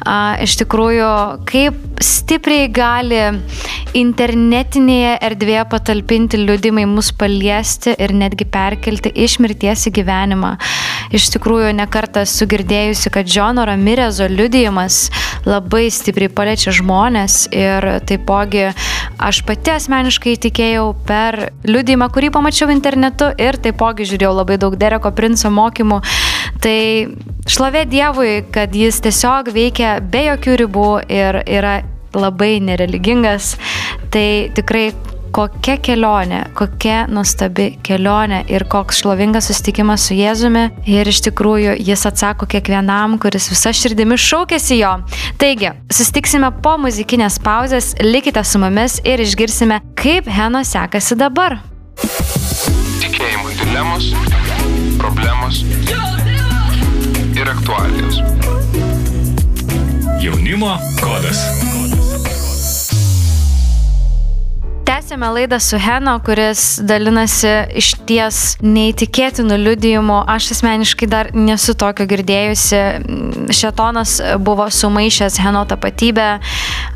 A, 0.04 0.36
iš 0.44 0.58
tikrųjų, 0.60 1.12
kaip 1.48 1.78
stipriai 2.04 2.68
gali 2.72 3.20
internetinėje 3.98 5.14
erdvėje 5.24 5.64
patalpinti 5.72 6.40
liudimai 6.40 6.84
mus 6.88 7.10
paliesti 7.16 7.94
ir 7.98 8.12
netgi 8.16 8.46
perkelti 8.48 9.12
iš 9.24 9.38
mirties 9.42 9.86
į 9.88 9.94
gyvenimą. 9.98 10.54
Iš 11.16 11.30
tikrųjų, 11.34 11.72
nekartą 11.78 12.24
sugirdėjusi, 12.28 13.10
kad 13.14 13.28
Džono 13.28 13.64
Ramirezo 13.68 14.28
liudijimas 14.28 15.06
labai 15.48 15.86
stipriai 15.94 16.28
paliečia 16.28 16.74
žmonės 16.76 17.46
ir 17.54 17.86
taipogi 18.08 18.68
aš 19.18 19.40
pati 19.48 19.72
asmeniškai 19.72 20.36
tikėjau 20.44 20.90
per 21.08 21.48
liudijimą, 21.66 22.10
kurį 22.12 22.32
pamačiau 22.36 22.68
internetu 22.74 23.30
ir 23.40 23.56
taipogi 23.62 24.06
žiūrėjau 24.10 24.36
labai 24.42 24.58
daug 24.60 24.76
Dereko 24.78 25.14
Princo 25.16 25.50
mokymų. 25.54 26.02
Tai 26.62 26.78
šlovė 27.48 27.84
Dievui, 27.88 28.32
kad 28.52 28.74
jis 28.76 29.00
tiesiog 29.04 29.52
veikia 29.54 29.98
be 30.04 30.26
jokių 30.28 30.56
ribų 30.62 30.88
ir 31.12 31.42
yra 31.44 31.80
labai 32.16 32.58
nereligingas, 32.64 33.54
tai 34.12 34.50
tikrai 34.56 34.90
kokia 35.34 35.76
kelionė, 35.84 36.40
kokia 36.56 37.02
nuostabi 37.12 37.70
kelionė 37.84 38.42
ir 38.50 38.64
koks 38.70 39.02
šlovingas 39.02 39.50
susitikimas 39.50 40.08
su 40.08 40.16
Jėzumi. 40.16 40.64
Ir 40.88 41.08
iš 41.08 41.20
tikrųjų 41.28 41.76
jis 41.84 42.06
atsako 42.08 42.48
kiekvienam, 42.50 43.18
kuris 43.22 43.50
visa 43.52 43.72
širdimi 43.76 44.18
šaukėsi 44.18 44.80
jo. 44.80 44.94
Taigi, 45.40 45.74
susitiksime 45.92 46.50
po 46.64 46.76
muzikinės 46.80 47.38
pauzės, 47.44 47.92
likite 48.04 48.44
su 48.44 48.60
mumis 48.62 48.98
ir 49.04 49.22
išgirsime, 49.24 49.82
kaip 49.98 50.30
Heno 50.32 50.64
sekasi 50.64 51.18
dabar. 51.18 51.60
Tikėjimui 53.02 53.58
dilemos, 53.60 54.12
problemos 54.98 55.62
ir 57.48 57.56
aktualijos. 57.56 58.16
Jaunimo 60.22 60.76
kodas. 61.00 61.38
Tęsėme 64.88 65.28
laidą 65.32 65.58
su 65.60 65.78
Heno, 65.80 66.18
kuris 66.24 66.80
dalinasi 66.84 67.50
iš 67.80 67.90
ties 68.08 68.40
neįtikėtinų 68.64 69.56
liudijimų. 69.62 70.18
Aš 70.28 70.50
asmeniškai 70.56 71.08
dar 71.08 71.30
nesu 71.36 71.76
tokio 71.78 72.04
girdėjusi. 72.08 72.82
Šetonas 73.52 74.18
buvo 74.44 74.68
sumaišęs 74.72 75.38
Heno 75.44 75.64
tapatybę, 75.68 76.28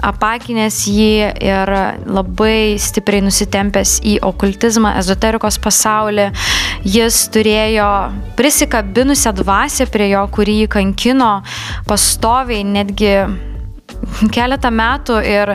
apakinės 0.03 0.83
jį 0.91 1.13
ir 1.43 1.73
labai 2.11 2.75
stipriai 2.83 3.23
nusitempęs 3.25 3.99
į 4.07 4.17
okultizmą, 4.27 4.97
ezoterikos 5.01 5.59
pasaulį. 5.63 6.31
Jis 6.83 7.21
turėjo 7.33 7.89
prisikabinusią 8.39 9.35
dvasę 9.39 9.87
prie 9.93 10.11
jo, 10.13 10.25
kurį 10.35 10.63
jį 10.63 10.73
kankino 10.77 11.33
pastoviai, 11.89 12.65
netgi 12.67 13.15
keletą 14.35 14.73
metų 14.75 15.21
ir 15.27 15.55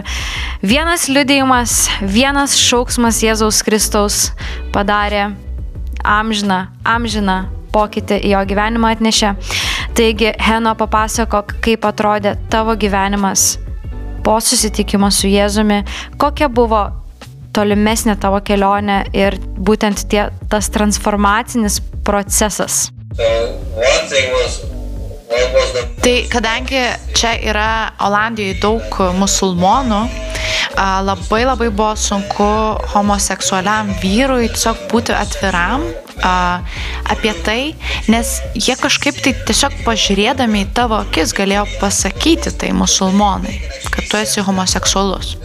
vienas 0.63 1.08
liudėjimas, 1.12 1.75
vienas 2.01 2.56
šauksmas 2.60 3.22
Jėzaus 3.25 3.62
Kristaus 3.68 4.32
padarė 4.75 5.30
amžiną, 6.08 6.66
amžiną 6.88 7.44
pokytį 7.75 8.22
į 8.24 8.34
jo 8.34 8.44
gyvenimą 8.48 8.96
atnešė. 8.96 9.36
Taigi, 9.98 10.32
Heno 10.39 10.74
papasakok, 10.77 11.58
kaip 11.66 11.86
atrodė 11.89 12.38
tavo 12.54 12.77
gyvenimas 12.80 13.58
po 14.27 14.41
susitikimo 14.43 15.07
su 15.07 15.29
Jėzumi, 15.31 15.86
kokia 16.19 16.50
buvo 16.51 16.81
tolimesnė 17.55 18.17
tavo 18.19 18.41
kelionė 18.43 18.98
ir 19.15 19.38
būtent 19.39 20.03
tie, 20.12 20.25
tas 20.51 20.67
transformacinis 20.74 21.79
procesas. 22.03 22.89
So 23.15 23.29
one 23.79 24.10
thing 24.12 24.27
was 24.36 24.60
what 25.31 25.55
was 25.55 25.72
the 25.77 25.86
Tai 26.03 26.17
kadangi 26.31 26.81
čia 27.15 27.38
yra 27.51 27.69
Olandijoje 28.03 28.60
daug 28.63 29.00
musulmonų, 29.17 30.01
a, 30.75 30.89
labai 31.07 31.41
labai 31.48 31.72
buvo 31.72 31.96
sunku 32.00 32.50
homoseksualiam 32.93 33.96
vyrui 34.03 34.51
tiesiog 34.51 34.86
būti 34.91 35.15
atviram 35.15 35.88
a, 36.24 36.62
apie 37.10 37.34
tai, 37.46 37.76
nes 38.12 38.38
jie 38.56 38.76
kažkaip 38.80 39.20
tai 39.24 39.34
tiesiog 39.48 39.82
pažiūrėdami 39.86 40.66
į 40.66 40.70
tavo 40.78 41.00
akis 41.04 41.34
galėjo 41.38 41.66
pasakyti 41.82 42.54
tai 42.60 42.74
musulmonai, 42.76 43.58
kad 43.94 44.08
tu 44.10 44.20
esi 44.20 44.44
homoseksualus. 44.46 45.36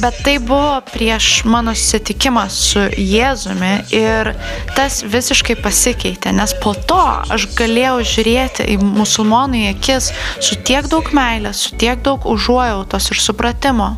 Bet 0.00 0.22
tai 0.24 0.38
buvo 0.40 0.80
prieš 0.88 1.44
mano 1.44 1.74
susitikimą 1.76 2.46
su 2.52 2.86
Jėzumi 2.96 3.72
ir 3.92 4.32
tas 4.76 5.02
visiškai 5.04 5.58
pasikeitė, 5.60 6.32
nes 6.36 6.54
po 6.62 6.72
to 6.88 7.02
aš 7.34 7.48
galėjau 7.58 7.98
žiūrėti 8.14 8.70
į 8.72 8.78
musulmonų 8.80 9.62
į 9.66 9.68
akis 9.74 10.12
su 10.40 10.56
tiek 10.66 10.88
daug 10.92 11.12
meilės, 11.16 11.66
su 11.66 11.76
tiek 11.76 12.00
daug 12.06 12.24
užuojautos 12.24 13.12
ir 13.12 13.20
supratimo. 13.20 13.92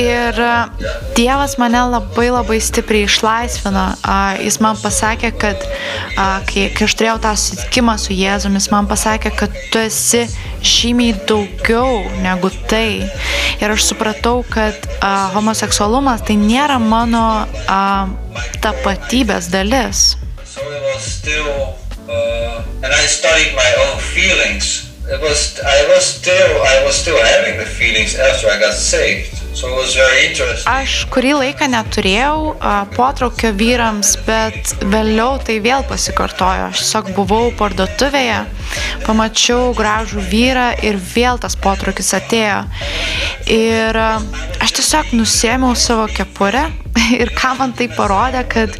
Ir 0.00 0.40
a, 0.44 0.68
Dievas 1.16 1.56
mane 1.60 1.80
labai 1.92 2.28
labai 2.32 2.58
stipriai 2.62 3.08
išlaisvino. 3.08 3.86
Jis 4.40 4.60
man 4.64 4.78
pasakė, 4.80 5.32
kad 5.40 5.66
kai, 6.48 6.68
kai 6.76 6.86
aš 6.86 6.96
turėjau 6.98 7.18
tą 7.24 7.34
susitikimą 7.38 7.96
su 8.00 8.16
Jėzumi, 8.16 8.60
jis 8.60 8.70
man 8.72 8.88
pasakė, 8.90 9.34
kad 9.36 9.58
tu 9.72 9.82
esi 9.82 10.24
žymiai 10.60 11.16
daugiau 11.28 12.04
negu 12.24 12.52
tai. 12.70 13.06
Ir 13.60 13.76
aš 13.76 13.90
supratau, 13.92 14.40
kad 14.48 14.76
homoseksualumas 15.36 16.24
tai 16.28 16.38
nėra 16.40 16.80
mano 16.82 17.46
tapatybės 18.64 19.52
dalis. 19.52 20.10
so 20.50 20.60
it 20.72 20.82
was 20.82 21.02
still 21.02 21.78
uh, 22.08 22.64
and 22.82 22.92
I 22.92 23.06
studied 23.06 23.54
my 23.54 23.70
own 23.86 24.00
feelings. 24.00 24.89
It 25.10 25.20
was 25.20 25.58
I 25.58 25.88
was 25.90 26.04
still 26.06 26.62
I 26.62 26.84
was 26.86 26.94
still 26.94 27.18
having 27.18 27.58
the 27.58 27.66
feelings 27.66 28.14
after 28.14 28.46
I 28.46 28.60
got 28.60 28.74
saved. 28.74 29.40
So 29.52 29.66
it 29.66 29.74
was 29.74 29.96
very 29.98 30.30
interesting. 30.30 30.70
Aš 30.70 31.08
kurį 31.10 31.32
laiką 31.34 31.66
neturėjau 31.72 32.52
a, 32.54 32.74
potraukio 32.94 33.50
vyrams, 33.58 34.12
bet 34.22 34.70
vėliau 34.92 35.40
tai 35.42 35.56
vėl 35.64 35.82
pasikartojo. 35.90 36.68
Aš 36.70 36.84
tiesiog 36.84 37.10
buvau 37.16 37.50
parduotuvėje, 37.58 38.38
pamačiau 39.08 39.74
gražų 39.74 40.22
vyrą 40.30 40.68
ir 40.86 41.00
vėl 41.02 41.42
tas 41.42 41.58
potraukis 41.58 42.14
atėjo. 42.14 42.62
Ir 43.50 43.98
a, 43.98 44.12
aš 44.62 44.76
tiesiog 44.78 45.10
nusėmiau 45.18 45.74
savo 45.74 46.06
kepurę 46.14 46.68
ir 47.18 47.34
ką 47.34 47.56
man 47.58 47.74
tai 47.74 47.90
parodė, 47.98 48.46
kad 48.46 48.78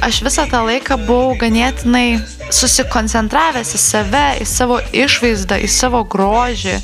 aš 0.00 0.24
visą 0.24 0.48
tą 0.48 0.64
laiką 0.64 0.96
buvau 1.04 1.36
ganėtinai 1.44 2.37
susikoncentravęs 2.54 3.74
į 3.76 3.80
save, 3.82 4.26
į 4.42 4.46
savo 4.48 4.78
išvaizdą, 4.92 5.58
į 5.64 5.70
savo 5.72 6.02
grožį. 6.08 6.76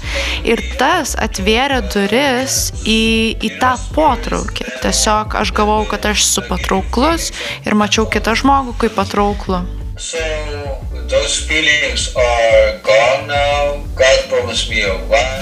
Ir 0.48 0.62
tas 0.80 1.14
atvėrė 1.20 1.82
duris 1.92 2.58
į, 2.84 3.00
į 3.38 3.54
tą 3.62 3.74
potraukį. 3.96 4.68
Tiesiog 4.84 5.38
aš 5.40 5.54
galvojau, 5.56 5.88
kad 5.94 6.10
aš 6.12 6.26
esu 6.26 6.46
patrauklus 6.48 7.30
ir 7.64 7.78
mačiau 7.78 8.08
kitą 8.10 8.36
žmogų 8.40 8.76
kaip 8.84 8.98
patrauklų. 8.98 9.64
So. 9.94 10.18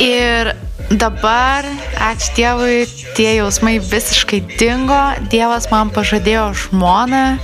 Ir 0.03 0.51
dabar, 0.99 1.67
ačiū 2.01 2.33
Dievui, 2.37 2.87
tie 3.17 3.37
jausmai 3.39 3.77
visiškai 3.79 4.41
dingo. 4.59 4.99
Dievas 5.33 5.69
man 5.73 5.93
pažadėjo 5.95 6.47
žmoną 6.65 7.39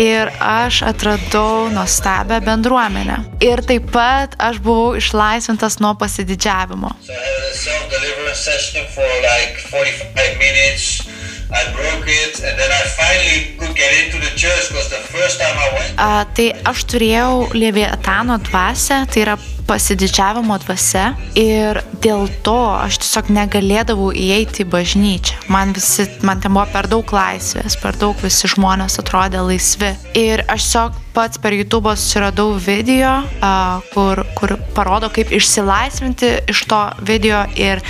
ir 0.00 0.32
aš 0.40 0.82
atradau 0.88 1.68
nuostabią 1.74 2.40
bendruomenę. 2.44 3.18
Ir 3.44 3.62
taip 3.68 3.90
pat 3.94 4.36
aš 4.38 4.60
buvau 4.64 4.94
išlaisvintas 4.98 5.78
nuo 5.84 5.94
pasididžiavimo. 6.00 6.90
So 7.04 7.12
I 7.12 7.16
had 7.16 7.44
a 7.44 7.54
self-deliverance 7.54 8.40
session 8.40 8.86
for 8.94 9.08
like 9.22 9.58
45 9.70 10.38
minutes. 10.38 11.08
I 11.54 11.70
broke 11.70 12.08
it, 12.08 12.40
and 12.42 12.58
then 12.58 12.70
I 12.72 12.82
finally 12.98 13.54
could 13.58 13.76
get 13.76 13.92
into 14.02 14.18
the 14.18 14.32
church 14.34 14.68
because 14.70 14.90
the 14.90 15.04
first 15.14 15.38
time 15.38 15.54
I 15.54 15.68
went, 15.76 15.94
A, 16.00 16.24
tai 16.34 16.50
aš 16.66 16.82
turėjau 16.90 17.52
Leviatano 17.54 18.40
dvasę, 18.42 19.04
tai 19.12 19.22
yra 19.22 19.36
pasididžiavimo 19.68 20.56
dvasia 20.62 21.12
ir 21.38 21.80
dėl 22.04 22.28
to 22.46 22.56
aš 22.76 22.98
tiesiog 23.02 23.30
negalėdavau 23.34 24.10
įeiti 24.16 24.64
į 24.64 24.68
bažnyčią. 24.72 25.40
Man, 25.52 25.72
visi, 25.76 26.06
man 26.26 26.42
ten 26.42 26.54
buvo 26.54 26.66
per 26.72 26.88
daug 26.90 27.14
laisvės, 27.16 27.78
per 27.80 27.98
daug 28.00 28.18
visi 28.22 28.50
žmonės 28.50 29.00
atrodė 29.02 29.44
laisvi. 29.46 29.94
Ir 30.18 30.44
aš 30.48 30.68
tiesiog 30.68 31.00
pats 31.14 31.38
per 31.38 31.54
YouTube 31.54 31.92
susiradau 31.94 32.56
video, 32.58 33.12
kur, 33.94 34.24
kur 34.38 34.56
parodo, 34.74 35.10
kaip 35.14 35.30
išsilaisvinti 35.34 36.32
iš 36.50 36.64
to 36.70 36.80
video 37.06 37.44
ir 37.54 37.82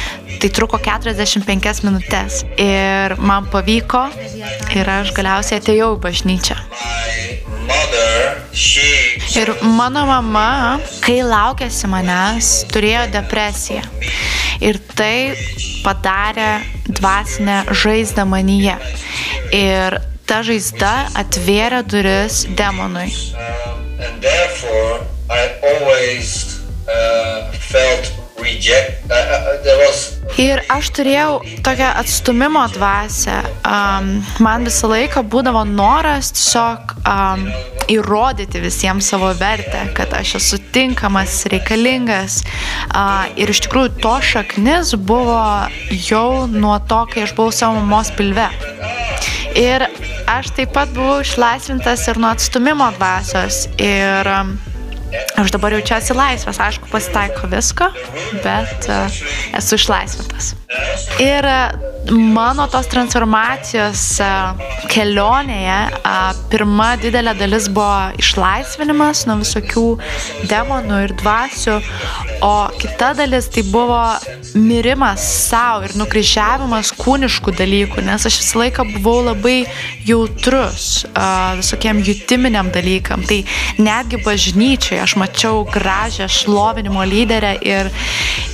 tai 0.42 0.52
truko 0.52 0.80
45 0.82 1.84
minutės. 1.86 2.42
Ir 2.60 3.16
man 3.18 3.48
pavyko 3.52 4.06
ir 4.76 4.94
aš 5.00 5.14
galiausiai 5.16 5.62
atėjau 5.62 5.94
į 5.96 6.02
bažnyčią. 6.04 6.60
mother, 7.66 8.13
Ir 9.34 9.50
mano 9.66 10.04
mama, 10.06 10.78
kai 11.02 11.18
laukėsi 11.26 11.88
manęs, 11.90 12.50
turėjo 12.70 13.08
depresiją. 13.10 13.82
Ir 14.62 14.78
tai 14.94 15.34
padarė 15.82 16.62
dvasinę 16.86 17.64
žaizdą 17.82 18.24
manyje. 18.30 18.76
Ir 19.50 19.98
ta 20.30 20.38
žaizda 20.46 20.92
atvėrė 21.18 21.82
duris 21.82 22.44
demonui. 22.54 23.10
uh. 23.34 23.74
Uh, 25.24 25.50
uh, 26.86 27.54
Ir 30.38 30.60
aš 30.68 30.88
turėjau 30.96 31.40
tokią 31.64 31.90
atstumimo 32.00 32.64
dvasę. 32.74 33.36
Um, 33.66 34.08
man 34.42 34.66
visą 34.68 34.90
laiką 34.90 35.22
būdavo 35.30 35.62
noras 35.68 36.32
tiesiog 36.34 36.94
um, 37.02 37.46
įrodyti 37.90 38.60
visiems 38.62 39.08
savo 39.10 39.30
vertę, 39.38 39.84
kad 39.96 40.12
aš 40.16 40.34
esu 40.40 40.58
tinkamas, 40.74 41.42
reikalingas. 41.52 42.40
Ir 43.40 43.52
iš 43.52 43.64
tikrųjų 43.66 43.94
to 44.02 44.14
šaknis 44.32 44.94
buvo 44.96 45.40
jau 46.08 46.46
nuo 46.50 46.76
to, 46.88 47.04
kai 47.12 47.24
aš 47.26 47.34
buvau 47.38 47.54
savo 47.54 47.80
mamos 47.80 48.12
pilve. 48.16 48.48
Ir 49.58 49.86
aš 50.30 50.50
taip 50.56 50.74
pat 50.74 50.92
buvau 50.94 51.20
išlaisvintas 51.22 52.06
ir 52.10 52.20
nuo 52.22 52.34
atstumimo 52.34 52.90
dvasios. 52.98 53.66
Ir 53.78 54.30
Aš 55.38 55.52
dabar 55.54 55.70
jaučiuosi 55.76 56.14
laisvas, 56.14 56.58
aišku, 56.58 56.88
pasitaiko 56.90 57.46
visko, 57.46 57.86
bet 58.42 58.88
esu 59.54 59.78
išlaisvintas. 59.78 60.54
Ir 61.22 61.46
mano 62.10 62.66
tos 62.68 62.86
transformacijos 62.90 64.02
uh, 64.20 64.58
kelionėje 64.92 65.78
uh, 65.96 66.36
pirma 66.52 66.94
didelė 67.00 67.32
dalis 67.38 67.68
buvo 67.72 68.12
išlaisvinimas 68.20 69.24
nuo 69.28 69.38
visokių 69.40 69.84
demonų 70.50 71.00
ir 71.06 71.14
dvasių, 71.22 71.78
o 72.44 72.52
kita 72.80 73.14
dalis 73.16 73.48
tai 73.52 73.64
buvo 73.70 74.00
mirimas 74.54 75.24
savo 75.48 75.88
ir 75.88 75.96
nukryžiavimas 75.98 76.92
kūniškų 77.00 77.56
dalykų, 77.56 78.04
nes 78.04 78.28
aš 78.28 78.40
visą 78.42 78.60
laiką 78.64 78.86
buvau 78.98 79.24
labai 79.30 79.56
jautrus 80.04 81.06
uh, 81.08 81.54
visokiem 81.60 82.04
jutiminiam 82.04 82.68
dalykam. 82.74 83.24
Tai 83.24 83.40
netgi 83.80 84.20
bažnyčioje 84.24 85.00
aš 85.04 85.16
mačiau 85.20 85.64
gražią 85.72 86.28
šlovinimo 86.28 87.06
lyderę 87.08 87.56
ir, 87.64 87.90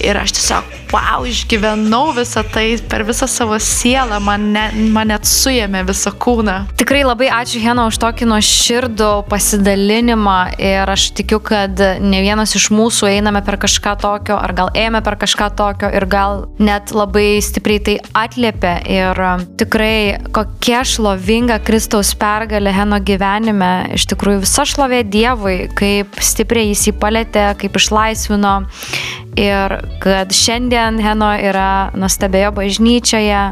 ir 0.06 0.22
aš 0.22 0.38
tiesiog, 0.38 0.76
wow, 0.90 1.24
išgyvenau 1.26 2.10
visą 2.16 2.42
tai 2.52 2.74
per 2.90 3.04
visą 3.06 3.28
savo 3.30 3.58
sielą, 3.62 4.18
man, 4.24 4.50
ne, 4.54 4.64
man 4.94 5.10
net 5.12 5.28
suėmė 5.28 5.84
visą 5.88 6.12
kūną. 6.12 6.56
Tikrai 6.80 7.02
labai 7.06 7.30
ačiū 7.34 7.62
Hena 7.62 7.86
už 7.90 8.00
tokį 8.02 8.28
nuoširdų 8.30 9.10
pasidalinimą 9.30 10.38
ir 10.58 10.90
aš 10.90 11.10
tikiu, 11.18 11.40
kad 11.44 11.78
ne 12.02 12.22
vienas 12.24 12.56
iš 12.58 12.70
mūsų 12.74 13.10
einame 13.12 13.42
per 13.46 13.60
kažką 13.62 13.94
tokio, 14.02 14.38
ar 14.38 14.54
gal 14.56 14.72
ėjome 14.74 15.02
per 15.06 15.18
kažką 15.20 15.50
tokio 15.58 15.92
ir 15.94 16.06
gal 16.10 16.44
net 16.58 16.94
labai 16.94 17.38
stipriai 17.44 17.84
tai 17.86 17.96
atliepia 18.24 18.74
ir 18.90 19.22
tikrai 19.60 20.18
kokia 20.34 20.82
šlovinga 20.86 21.60
Kristaus 21.66 22.12
pergalė 22.18 22.74
Heno 22.74 22.98
gyvenime, 23.04 23.72
iš 23.94 24.08
tikrųjų 24.10 24.42
visa 24.44 24.66
šlovė 24.66 25.04
Dievui, 25.10 25.56
kaip 25.78 26.18
stipriai 26.22 26.72
jis 26.72 26.88
jį 26.90 26.96
palėtė, 27.00 27.46
kaip 27.60 27.78
išlaisvino 27.78 28.54
ir 29.36 29.76
kad 30.02 30.32
šiandien 30.34 31.00
Heno 31.02 31.30
yra 31.38 31.90
nuostabioje 31.94 32.50
bažnyčioje 32.56 33.42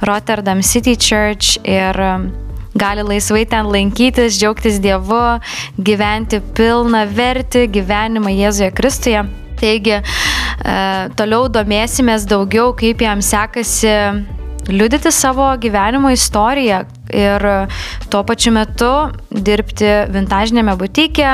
Rotterdam 0.00 0.62
City 0.62 0.96
Church 0.96 1.58
ir 1.64 1.98
gali 2.74 3.02
laisvai 3.04 3.44
ten 3.46 3.68
lankytis, 3.68 4.38
džiaugtis 4.38 4.80
Dievu, 4.80 5.38
gyventi 5.76 6.40
pilną 6.56 7.04
vertį 7.12 7.66
gyvenimą 7.72 8.32
Jėzuje 8.32 8.70
Kristuje. 8.74 9.24
Taigi, 9.60 9.98
e, 10.00 10.02
toliau 11.18 11.46
domėsimės 11.52 12.24
daugiau, 12.26 12.72
kaip 12.74 13.04
jam 13.04 13.22
sekasi 13.22 13.92
liudyti 14.68 15.12
savo 15.12 15.56
gyvenimo 15.60 16.10
istoriją 16.10 16.84
ir 17.12 17.44
tuo 18.10 18.22
pačiu 18.24 18.52
metu 18.54 18.90
dirbti 19.30 19.88
vintažinėme 20.12 20.74
butike, 20.80 21.28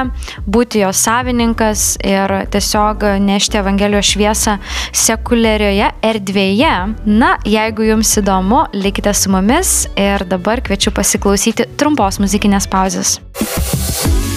būti 0.46 0.82
jo 0.82 0.90
savininkas 0.92 1.96
ir 2.04 2.34
tiesiog 2.52 3.04
nešti 3.22 3.60
Evangelijos 3.60 4.12
šviesą 4.14 4.58
sekuliarioje 4.92 5.92
erdvėje. 6.10 6.74
Na, 7.06 7.36
jeigu 7.46 7.86
jums 7.90 8.16
įdomu, 8.20 8.64
likite 8.74 9.14
su 9.14 9.30
mumis 9.34 9.86
ir 9.96 10.26
dabar 10.28 10.62
kviečiu 10.64 10.92
pasiklausyti 10.96 11.68
trumpos 11.78 12.18
muzikinės 12.22 12.68
pauzės. 12.70 13.18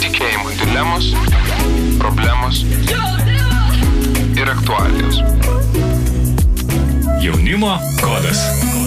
Tikėjimo 0.01 0.53
dilemos, 0.61 1.13
problemos 2.01 2.65
ir 4.37 4.49
aktualijos. 4.49 5.21
Jaunimo 7.21 7.77
kodas. 8.01 8.80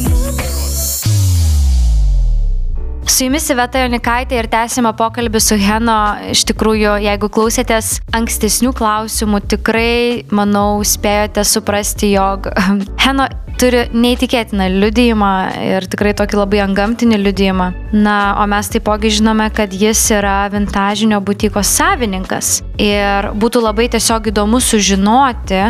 Su 3.05 3.27
jumis 3.27 3.45
Iveta 3.53 3.83
Jonikaitė 3.83 4.39
ir 4.41 4.47
tęsime 4.49 4.95
pokalbį 4.97 5.41
su 5.45 5.59
Heno. 5.61 5.99
Iš 6.33 6.47
tikrųjų, 6.49 6.95
jeigu 7.05 7.29
klausėtės 7.29 7.99
ankstesnių 8.17 8.73
klausimų, 8.77 9.43
tikrai, 9.53 10.25
manau, 10.33 10.81
spėjote 10.89 11.45
suprasti, 11.45 12.15
jog 12.15 12.49
Heno 13.05 13.29
turi 13.61 13.85
neįtikėtiną 13.93 14.67
liudijimą 14.73 15.31
ir 15.69 15.87
tikrai 15.93 16.15
tokį 16.17 16.41
labai 16.41 16.63
angamtinį 16.65 17.21
liudijimą. 17.27 17.69
Na, 17.93 18.17
o 18.41 18.49
mes 18.51 18.73
taipogi 18.73 19.13
žinome, 19.19 19.51
kad 19.55 19.77
jis 19.77 20.01
yra 20.17 20.49
vintažinio 20.53 21.21
butiko 21.25 21.63
savininkas. 21.63 22.63
Ir 22.81 23.31
būtų 23.37 23.63
labai 23.69 23.91
tiesiog 23.93 24.33
įdomu 24.33 24.59
sužinoti, 24.65 25.61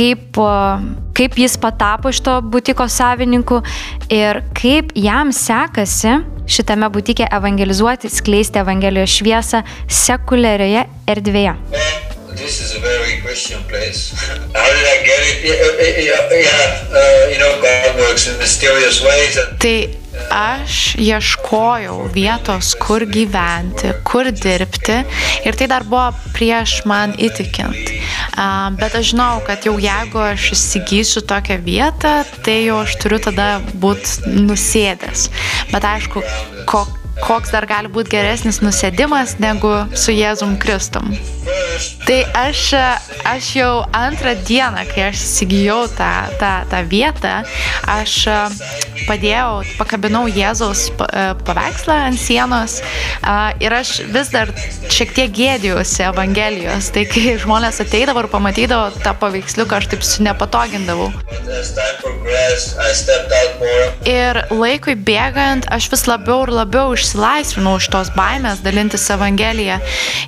kaip, 0.00 0.42
kaip 1.20 1.40
jis 1.44 1.60
patapo 1.62 2.10
iš 2.10 2.24
to 2.24 2.40
butiko 2.42 2.88
savininku 2.90 3.60
ir 4.08 4.42
kaip 4.56 4.96
jam 4.98 5.36
sekasi 5.36 6.22
šitame 6.46 6.88
butike 6.88 7.26
evangelizuoti, 7.32 8.08
skleisti 8.08 8.58
Evangelijos 8.58 9.10
šviesą 9.18 9.62
sekuliarioje 9.88 10.84
erdvėje. 11.06 11.56
This 12.36 12.60
is 12.60 12.74
a 12.74 12.80
very 12.80 13.20
Christian 13.22 13.62
place. 13.68 14.10
How 14.56 14.68
did 14.74 14.86
I 14.88 14.98
get 15.06 15.20
it? 15.30 15.38
Yeah, 15.44 16.10
yeah, 16.10 16.42
yeah 16.42 16.82
uh, 16.90 17.30
you 17.30 17.38
know, 17.38 17.60
God 17.62 17.98
works 18.00 18.26
in 18.26 18.38
mysterious 18.38 19.02
ways. 19.04 19.36
And 19.36 19.60
Tai 19.60 20.01
aš 20.32 20.94
ieškojau 21.00 22.08
vietos, 22.14 22.72
kur 22.80 23.04
gyventi, 23.08 23.92
kur 24.06 24.30
dirbti 24.30 25.02
ir 25.46 25.58
tai 25.58 25.68
dar 25.70 25.86
buvo 25.88 26.10
prieš 26.36 26.82
man 26.88 27.14
įtikint. 27.18 27.92
Bet 28.78 28.96
aš 28.98 29.12
žinau, 29.12 29.42
kad 29.46 29.66
jau 29.66 29.76
jeigu 29.80 30.22
aš 30.24 30.52
įsigysiu 30.56 31.24
tokią 31.28 31.60
vietą, 31.66 32.14
tai 32.44 32.62
jau 32.66 32.80
aš 32.84 32.96
turiu 33.02 33.20
tada 33.22 33.52
būti 33.74 34.34
nusėdęs. 34.48 35.28
Bet 35.72 35.86
aišku, 35.94 36.24
kokia 36.66 37.01
koks 37.22 37.52
dar 37.54 37.66
gali 37.70 37.90
būti 37.92 38.16
geresnis 38.16 38.60
nusėdimas 38.64 39.36
negu 39.42 39.72
su 39.94 40.14
Jėzum 40.14 40.58
Kristum. 40.62 41.12
Tai 42.06 42.18
aš, 42.36 42.62
aš 43.26 43.48
jau 43.56 43.70
antrą 43.96 44.34
dieną, 44.46 44.84
kai 44.90 45.08
aš 45.10 45.22
įsigijau 45.22 45.86
tą, 45.96 46.10
tą, 46.40 46.52
tą 46.70 46.82
vietą, 46.90 47.34
aš 47.88 48.16
padėjau, 49.06 49.62
pakabinau 49.78 50.26
Jėzaus 50.30 50.88
paveikslą 51.46 51.96
ant 52.08 52.20
sienos 52.20 52.78
ir 53.62 53.74
aš 53.74 53.94
vis 54.14 54.30
dar 54.34 54.52
šiek 54.92 55.14
tiek 55.16 55.32
gėdėjausi 55.34 56.04
Evangelijos. 56.08 56.90
Tai 56.94 57.06
kai 57.10 57.36
žmonės 57.42 57.80
ateidavo 57.84 58.24
ir 58.24 58.30
pamatydavo 58.32 59.02
tą 59.02 59.14
paveiksliuką, 59.22 59.80
aš 59.80 59.90
taip 59.94 60.06
sunepatogindavau. 60.06 61.10
Ir 64.12 64.42
laikui 64.52 64.96
bėgant, 65.08 65.68
aš 65.72 65.90
vis 65.94 66.06
labiau 66.10 66.46
ir 66.46 66.54
labiau 66.62 66.94
išsilaisvinau 67.12 67.76
iš 67.76 67.88
tos 67.92 68.10
baimės 68.16 68.62
dalintis 68.64 69.04
Evangeliją. 69.12 69.78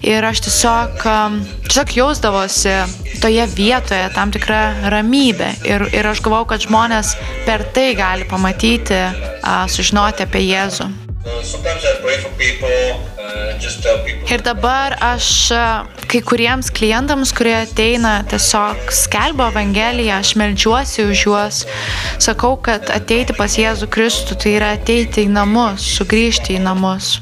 Ir 0.04 0.24
aš 0.24 0.44
tiesiog, 0.44 1.00
um, 1.08 1.38
tiesiog 1.64 1.94
jausdavosi 1.96 2.74
toje 3.22 3.46
vietoje 3.56 4.10
tam 4.14 4.32
tikrą 4.34 4.90
ramybę. 4.92 5.48
Ir, 5.64 5.88
ir 5.96 6.06
aš 6.06 6.20
galvau, 6.20 6.44
kad 6.44 6.60
žmonės 6.60 7.16
per 7.46 7.64
tai 7.72 7.94
gali 7.96 8.28
pamatyti, 8.28 9.00
a, 9.40 9.64
sužinoti 9.68 10.26
apie 10.26 10.44
Jėzų. 10.44 10.92
So 11.44 13.13
Ir 14.30 14.42
dabar 14.42 14.96
aš 15.04 15.28
a, 15.54 15.64
kai 16.10 16.20
kuriems 16.26 16.70
klientams, 16.74 17.32
kurie 17.36 17.54
ateina 17.58 18.16
tiesiog 18.30 18.90
skelbia 18.94 19.50
Evangeliją, 19.52 20.18
aš 20.18 20.34
melžiuosi 20.40 21.04
už 21.10 21.24
juos, 21.26 21.60
sakau, 22.22 22.54
kad 22.56 22.90
ateiti 22.94 23.36
pas 23.36 23.58
Jėzų 23.58 23.90
Kristų 23.94 24.38
tai 24.40 24.56
yra 24.58 24.74
ateiti 24.78 25.26
į 25.26 25.32
namus, 25.34 25.86
sugrįžti 25.98 26.58
į 26.58 26.64
namus. 26.64 27.16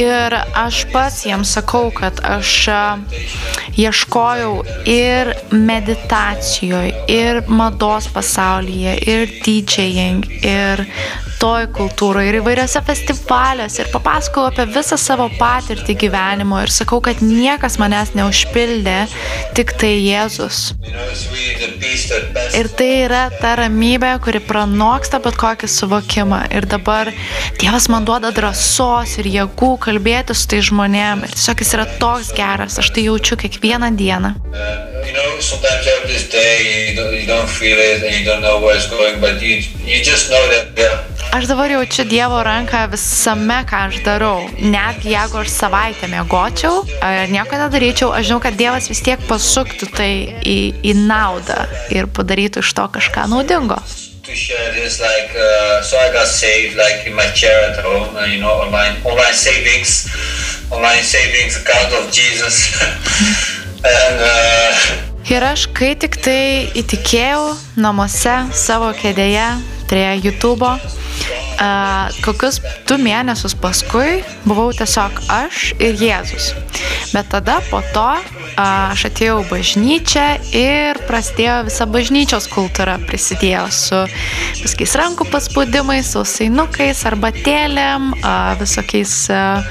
Ir 0.00 0.34
aš 0.56 0.84
pats 0.92 1.24
jiems 1.26 1.50
sakau, 1.56 1.90
kad 1.94 2.20
aš 2.24 2.52
a, 2.72 2.82
ieškojau 3.80 4.54
ir 4.88 5.34
meditacijoje, 5.52 6.94
ir 7.10 7.42
mados 7.48 8.08
pasaulyje, 8.14 8.96
ir 9.08 9.34
DJing, 9.44 10.26
ir 10.46 10.84
toj 11.40 11.68
kultūroje, 11.76 12.30
ir 12.30 12.38
įvairiose 12.40 12.82
festivaliuose, 12.84 13.82
ir 13.84 13.90
papasakau 13.94 14.46
apie 14.48 14.66
visą 14.68 14.98
savo 15.00 15.28
patirtį 15.38 15.96
gyvenimo 16.04 16.60
ir 16.60 16.72
sakau, 16.74 17.00
kad 17.04 17.22
niekas 17.24 17.78
manęs 17.80 18.12
neužpildė, 18.18 18.98
tik 19.56 19.72
tai 19.80 19.94
Jėzus. 20.04 20.60
Ir 22.58 22.68
tai 22.76 22.90
yra 23.06 23.22
ta 23.40 23.54
ramybė, 23.60 24.12
kuri 24.24 24.42
pranoksta 24.44 25.20
bet 25.24 25.38
kokį 25.40 25.70
suvokimą. 25.70 26.42
Ir 26.56 26.68
dabar 26.70 27.12
Dievas 27.60 27.88
man 27.92 28.06
duoda 28.08 28.30
drąsos 28.34 29.16
ir 29.20 29.28
jėgų 29.28 29.74
kalbėti 29.84 30.36
su 30.36 30.46
tai 30.50 30.60
žmonėm. 30.64 31.24
Ir 31.26 31.34
tiesiog 31.34 31.64
jis 31.64 31.74
yra 31.76 31.86
toks 32.00 32.30
geras, 32.36 32.78
aš 32.80 32.92
tai 32.94 33.06
jaučiu 33.08 33.36
kiekvieną 33.40 33.92
dieną. 33.98 34.34
And 35.00 35.06
you 35.06 35.12
know, 35.12 35.40
sometimes 35.40 35.86
you 35.86 35.92
have 35.98 36.08
this 36.08 36.28
day 36.28 36.90
you 36.90 36.96
don't, 36.96 37.14
you 37.14 37.26
don't 37.26 37.48
feel 37.48 37.78
it 37.78 38.02
and 38.04 38.14
you 38.14 38.24
don't 38.24 38.42
know 38.42 38.60
where 38.60 38.76
it's 38.76 38.88
going, 38.90 39.20
but 39.20 39.40
you 39.42 39.62
you 39.84 40.04
just 40.04 40.30
know 40.30 40.44
that 40.52 40.76
yeah, 40.76 41.19
Aš 41.30 41.44
dabar 41.46 41.70
jaučiu 41.70 42.04
Dievo 42.04 42.42
ranką 42.42 42.88
visame, 42.90 43.60
ką 43.62 43.86
aš 43.86 44.00
darau. 44.02 44.48
Netgi 44.58 45.12
jeigu 45.12 45.38
aš 45.38 45.52
savaitę 45.54 46.08
mėgočiau 46.10 46.80
ar 47.06 47.30
nieko 47.30 47.54
nedaryčiau, 47.60 48.08
aš 48.10 48.26
žinau, 48.26 48.40
kad 48.42 48.56
Dievas 48.58 48.88
vis 48.90 48.98
tiek 49.06 49.22
pasuktų 49.28 49.86
tai 49.94 50.10
į, 50.42 50.56
į 50.82 50.96
naudą 50.98 51.68
ir 51.94 52.10
padarytų 52.10 52.64
iš 52.66 52.72
to 52.74 52.88
kažką 52.96 53.28
naudingo. 53.30 53.78
like 54.26 55.30
uh, 55.38 55.82
so 55.82 55.96
saved 56.26 56.74
like 56.74 57.06
home, 57.06 58.16
uh, 58.16 58.26
you 58.26 58.40
know, 58.40 58.66
online 58.66 58.98
online 59.04 59.34
savings, 59.34 60.10
online 60.72 61.02
savings 61.02 61.56
account 61.62 61.94
of 61.94 62.10
Jesus, 62.10 62.74
and 63.86 64.18
uh, 64.18 65.30
Ir 65.30 65.44
aš, 65.46 65.68
kai 65.70 65.94
tik 65.94 66.16
tai 66.24 66.66
įtikėjau 66.74 67.54
namuose 67.78 68.50
savo 68.50 68.90
kėdėje 68.98 69.46
prie 69.86 70.08
YouTube, 70.24 70.66
uh, 70.66 70.99
kokius 72.24 72.60
du 72.88 72.96
mėnesius 73.00 73.54
paskui 73.60 74.20
buvau 74.46 74.70
tiesiog 74.76 75.20
aš 75.34 75.70
ir 75.78 75.98
Jėzus. 76.00 76.52
Bet 77.12 77.30
tada 77.32 77.58
po 77.70 77.82
to 77.94 78.06
aš 78.60 79.06
atėjau 79.10 79.40
bažnyčią 79.50 80.26
ir 80.56 81.00
prasidėjo 81.08 81.60
visa 81.68 81.86
bažnyčios 81.90 82.48
kultūra, 82.52 82.98
prisidėjo 83.08 83.66
su 83.74 84.02
viskiais 84.62 84.96
rankų 85.00 85.28
paspaudimais, 85.32 86.12
sausainukais, 86.14 87.04
arbatėlėm, 87.08 88.12
visokiais 88.60 89.14
uh, 89.32 89.64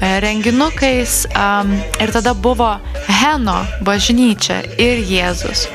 renginukais 0.00 1.26
um, 1.26 1.72
ir 2.00 2.12
tada 2.12 2.34
buvo 2.34 2.76
Heno 3.08 3.64
bažnyčia 3.86 4.62
ir 4.78 5.00
Jėzus. 5.06 5.66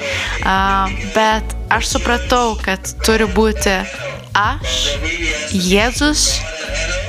Uh, 0.45 0.91
bet 1.15 1.55
aš 1.71 1.95
supratau, 1.95 2.55
kad 2.61 2.93
turi 3.05 3.25
būti 3.31 3.81
aš, 4.37 4.97
Jėzus 5.51 6.39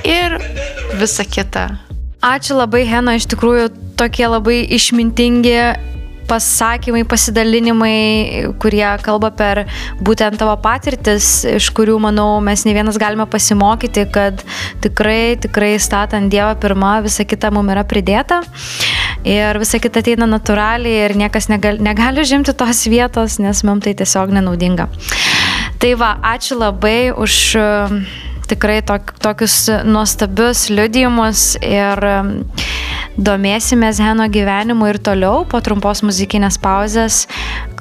ir 0.07 0.39
visa 0.99 1.25
kita. 1.25 1.69
Ačiū 2.23 2.55
labai, 2.59 2.85
Hena, 2.87 3.17
iš 3.19 3.27
tikrųjų 3.33 3.71
tokie 3.99 4.29
labai 4.31 4.63
išmintingi 4.77 5.57
pasakymai, 6.33 7.03
pasidalinimai, 7.09 8.55
kurie 8.63 8.87
kalba 9.05 9.33
per 9.35 9.65
būtent 10.01 10.39
tavo 10.41 10.55
patirtis, 10.63 11.43
iš 11.59 11.69
kurių, 11.77 11.99
manau, 12.03 12.29
mes 12.45 12.65
ne 12.67 12.75
vienas 12.77 12.99
galime 13.01 13.27
pasimokyti, 13.29 14.07
kad 14.15 14.41
tikrai, 14.85 15.37
tikrai 15.43 15.75
statant 15.83 16.33
Dievą 16.33 16.55
pirmą, 16.63 16.95
visa 17.05 17.27
kita 17.29 17.53
mums 17.53 17.75
yra 17.75 17.85
pridėta. 17.89 18.41
Ir 19.29 19.59
visa 19.63 19.79
kita 19.83 20.03
ateina 20.03 20.27
natūraliai 20.31 21.05
ir 21.07 21.17
niekas 21.19 21.51
negali, 21.53 21.83
negali 21.85 22.25
žimti 22.27 22.55
tos 22.59 22.87
vietos, 22.91 23.39
nes 23.43 23.63
mums 23.67 23.85
tai 23.85 23.95
tiesiog 23.99 24.33
nenaudinga. 24.35 24.89
Tai 25.83 25.97
va, 25.99 26.13
ačiū 26.23 26.55
labai 26.61 27.11
už 27.11 27.37
uh, 27.59 27.95
tikrai 28.47 28.77
tok, 28.87 29.09
tokius 29.19 29.67
nuostabius 29.83 30.69
liudijimus 30.71 31.57
ir 31.59 31.99
um, 32.07 32.31
domėsimės 33.19 33.99
Heno 33.99 34.29
gyvenimu 34.31 34.93
ir 34.93 35.01
toliau 35.03 35.43
po 35.51 35.59
trumpos 35.59 36.05
muzikinės 36.07 36.61
pauzės. 36.63 37.25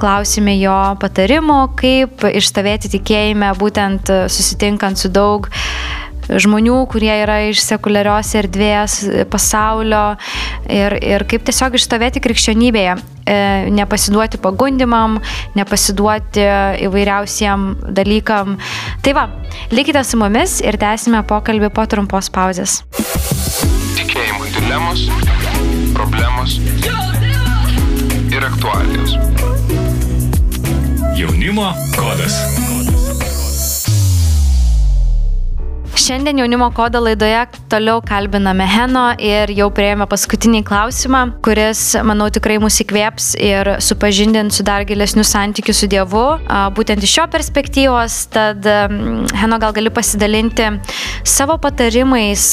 Klausime 0.01 0.57
jo 0.57 0.79
patarimų, 0.97 1.59
kaip 1.77 2.25
išstovėti 2.31 2.89
tikėjime, 2.97 3.53
būtent 3.61 4.09
susitinkant 4.33 4.97
su 4.97 5.13
daug 5.13 5.45
žmonių, 6.31 6.81
kurie 6.89 7.13
yra 7.21 7.37
iš 7.51 7.61
sekuliarios 7.67 8.33
erdvės, 8.41 8.97
pasaulio 9.29 10.15
ir, 10.65 10.97
ir 11.05 11.29
kaip 11.29 11.45
tiesiog 11.45 11.77
išstovėti 11.77 12.21
krikščionybėje, 12.23 12.97
nepasiduoti 13.71 14.39
pagundimam, 14.41 15.19
nepasiduoti 15.55 16.45
įvairiausiem 16.87 17.67
dalykam. 17.97 18.57
Tai 19.05 19.15
va, 19.17 19.27
likite 19.73 20.03
su 20.07 20.19
mumis 20.21 20.59
ir 20.65 20.79
tęsime 20.81 21.23
pokalbį 21.29 21.71
po 21.75 21.85
trumpos 21.89 22.31
pauzės. 22.33 22.81
Tikėjimo 23.99 24.49
dilemos, 24.57 25.07
problemos 25.95 26.59
ir 28.31 28.45
aktualijos. 28.47 29.17
Jaunimo 31.19 31.73
kodas. 31.95 32.70
Šiandien 36.01 36.39
jaunimo 36.39 36.71
kodo 36.73 36.99
laidoje 36.99 37.43
toliau 37.69 37.99
kalbiname 38.01 38.65
Heno 38.65 39.03
ir 39.21 39.51
jau 39.53 39.67
prieėmė 39.69 40.07
paskutinį 40.09 40.63
klausimą, 40.65 41.19
kuris, 41.45 41.83
manau, 42.07 42.25
tikrai 42.33 42.55
mus 42.63 42.79
įkvėps 42.81 43.27
ir 43.37 43.69
supažindint 43.85 44.55
su 44.55 44.65
dar 44.65 44.81
gilesniu 44.89 45.21
santykiu 45.27 45.75
su 45.77 45.85
Dievu, 45.91 46.23
būtent 46.73 47.05
iš 47.05 47.13
šio 47.19 47.27
perspektyvos. 47.35 48.17
Tad 48.33 48.65
Heno 49.43 49.61
gal 49.61 49.77
gali 49.77 49.93
pasidalinti 49.93 50.71
savo 51.21 51.59
patarimais, 51.61 52.47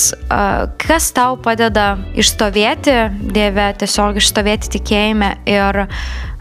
kas 0.85 1.09
tau 1.17 1.41
padeda 1.41 1.95
išstovėti 2.21 2.99
Dieve, 3.33 3.71
tiesiog 3.81 4.21
išstovėti 4.21 4.77
tikėjime 4.77 5.39
ir 5.49 5.87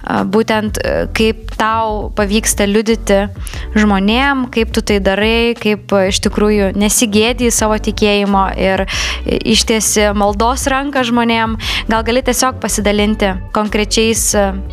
būtent 0.05 0.79
a, 0.79 1.05
kaip 1.15 1.51
tau 1.57 2.09
pavyksta 2.15 2.67
liudyti 2.69 3.27
žmonėm, 3.75 4.47
kaip 4.53 4.71
tu 4.75 4.83
tai 4.85 4.99
darai, 5.03 5.55
kaip 5.57 5.91
a, 5.93 6.07
iš 6.11 6.21
tikrųjų 6.27 6.71
nesigėdi 6.77 7.51
savo 7.51 7.77
tikėjimo 7.81 8.45
ir 8.59 8.85
ištiesi 9.25 10.11
maldos 10.17 10.67
ranką 10.71 11.03
žmonėm. 11.07 11.57
Gal 11.89 12.05
gali 12.07 12.23
tiesiog 12.23 12.61
pasidalinti 12.63 13.33
konkrečiais 13.55 14.29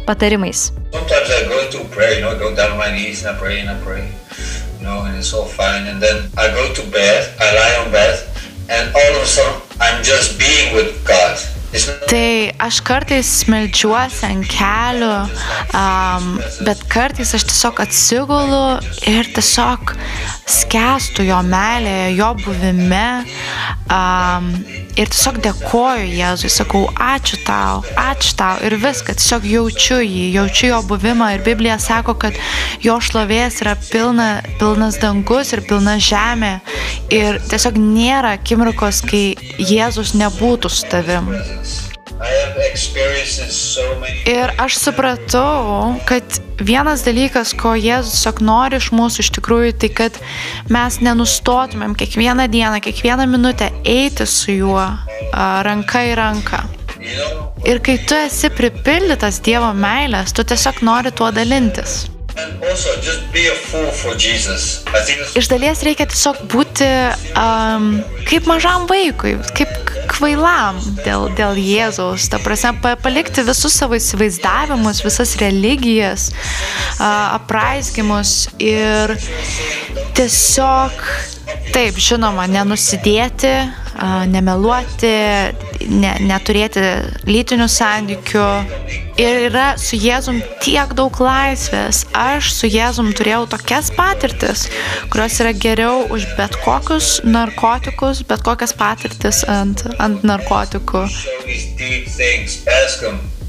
patarimais. 0.07 0.71
pray, 1.91 2.19
you 2.19 2.23
know, 2.23 2.35
knees 2.93 3.23
pray 3.39 3.63
pray, 3.85 4.09
you 4.79 4.85
know, 4.85 5.05
and 5.05 5.17
it's 5.17 5.33
all 5.33 5.47
fine. 5.47 5.87
And 5.87 6.03
then 6.03 6.31
I 6.37 6.49
go 6.51 6.73
to 6.75 6.83
bed, 6.91 7.35
I 7.41 7.55
lie 7.55 7.85
on 7.85 7.93
bed, 7.93 8.29
and 8.69 8.95
all 8.95 9.17
of 9.17 9.23
a 9.23 9.27
sudden 9.27 9.61
I'm 9.81 10.03
just 10.03 10.39
being 10.39 10.75
with 10.75 11.05
God. 11.07 11.54
Tai 12.07 12.53
aš 12.63 12.79
kartais 12.87 13.29
smeldžiuosi 13.41 14.27
ant 14.29 14.47
kelių, 14.47 15.11
um, 15.75 16.29
bet 16.67 16.85
kartais 16.93 17.35
aš 17.35 17.47
tiesiog 17.51 17.83
atsigulu 17.83 18.63
ir 19.11 19.31
tiesiog 19.35 19.95
skęstu 20.55 21.27
jo 21.27 21.41
meilėje, 21.49 22.13
jo 22.21 22.31
buvime. 22.45 23.07
Um, 23.91 24.53
ir 25.01 25.11
tiesiog 25.13 25.41
dėkoju 25.45 26.09
Jėzui, 26.15 26.51
sakau, 26.53 26.85
ačiū 27.01 27.41
tau, 27.47 27.83
ačiū 28.01 28.35
tau. 28.39 28.59
Ir 28.67 28.77
viską, 28.83 29.17
tiesiog 29.19 29.47
jaučiu 29.49 30.01
jį, 30.03 30.27
jaučiu 30.39 30.71
jo 30.73 30.83
buvimą. 30.91 31.33
Ir 31.37 31.47
Biblija 31.47 31.79
sako, 31.83 32.17
kad 32.21 32.39
jo 32.85 32.99
šlovės 33.03 33.63
yra 33.65 33.77
pilna, 33.89 34.29
pilnas 34.61 35.01
dangus 35.03 35.55
ir 35.57 35.65
pilna 35.69 35.97
žemė. 36.03 36.55
Ir 37.15 37.41
tiesiog 37.51 37.81
nėra 37.81 38.37
akimirkos, 38.39 39.03
kai 39.09 39.27
Jėzus 39.59 40.15
nebūtų 40.19 40.73
su 40.73 40.89
tavim. 40.93 41.35
Ir 44.27 44.53
aš 44.59 44.77
supratau, 44.79 45.95
kad 46.09 46.39
vienas 46.61 47.03
dalykas, 47.07 47.53
ko 47.59 47.75
Jėzus 47.79 48.15
tiesiog 48.15 48.41
nori 48.47 48.79
iš 48.81 48.91
mūsų 48.95 49.25
iš 49.25 49.31
tikrųjų, 49.39 49.75
tai 49.83 49.91
kad 50.01 50.21
mes 50.73 51.01
nenustotumėm 51.05 51.97
kiekvieną 51.99 52.47
dieną, 52.53 52.81
kiekvieną 52.85 53.27
minutę 53.31 53.71
eiti 53.85 54.27
su 54.31 54.55
juo 54.55 54.87
ranka 55.35 56.07
į 56.07 56.17
ranką. 56.21 56.65
Ir 57.69 57.81
kai 57.85 57.99
tu 58.09 58.17
esi 58.17 58.49
pripildytas 58.53 59.43
Dievo 59.45 59.73
meilės, 59.77 60.33
tu 60.37 60.45
tiesiog 60.47 60.83
nori 60.87 61.13
tuo 61.13 61.31
dalintis. 61.35 62.05
Iš 65.39 65.47
dalies 65.53 65.83
reikia 65.87 66.07
tiesiog 66.11 66.41
būti 66.51 66.87
um, 67.39 67.89
kaip 68.27 68.49
mažam 68.51 68.89
vaikui, 68.91 69.37
kaip 69.55 69.71
kvailam 70.11 70.81
dėl, 71.05 71.29
dėl 71.39 71.59
Jėzaus. 71.61 72.27
Ta 72.33 72.41
prasme, 72.43 72.75
pa- 72.83 72.97
palikti 73.01 73.45
visus 73.47 73.77
savo 73.79 73.95
įsivaizdavimus, 73.99 75.03
visas 75.07 75.37
religijas, 75.41 76.29
uh, 76.99 77.39
apraizgimus 77.39 78.49
ir 78.59 79.15
tiesiog, 80.19 80.99
taip, 81.75 81.97
žinoma, 81.99 82.45
nenusidėti, 82.51 83.51
nemeluoti, 84.31 85.11
ne, 85.91 86.13
neturėti 86.23 86.85
lytinių 87.27 87.67
santykių. 87.71 88.45
Ir 89.19 89.49
yra 89.49 89.67
su 89.79 89.99
Jėzum 89.99 90.41
tiek 90.63 90.95
daug 90.99 91.19
laisvės. 91.23 92.05
Aš 92.19 92.53
su 92.55 92.71
Jėzum 92.71 93.13
turėjau 93.15 93.45
tokias 93.55 93.91
patirtis, 93.95 94.69
kurios 95.11 95.39
yra 95.43 95.55
geriau 95.55 96.07
už 96.15 96.27
bet 96.39 96.59
kokius 96.65 97.21
narkotikus, 97.27 98.23
bet 98.27 98.43
kokias 98.47 98.75
patirtis 98.79 99.43
ant, 99.51 99.87
ant 100.03 100.27
narkotikų. 100.27 101.07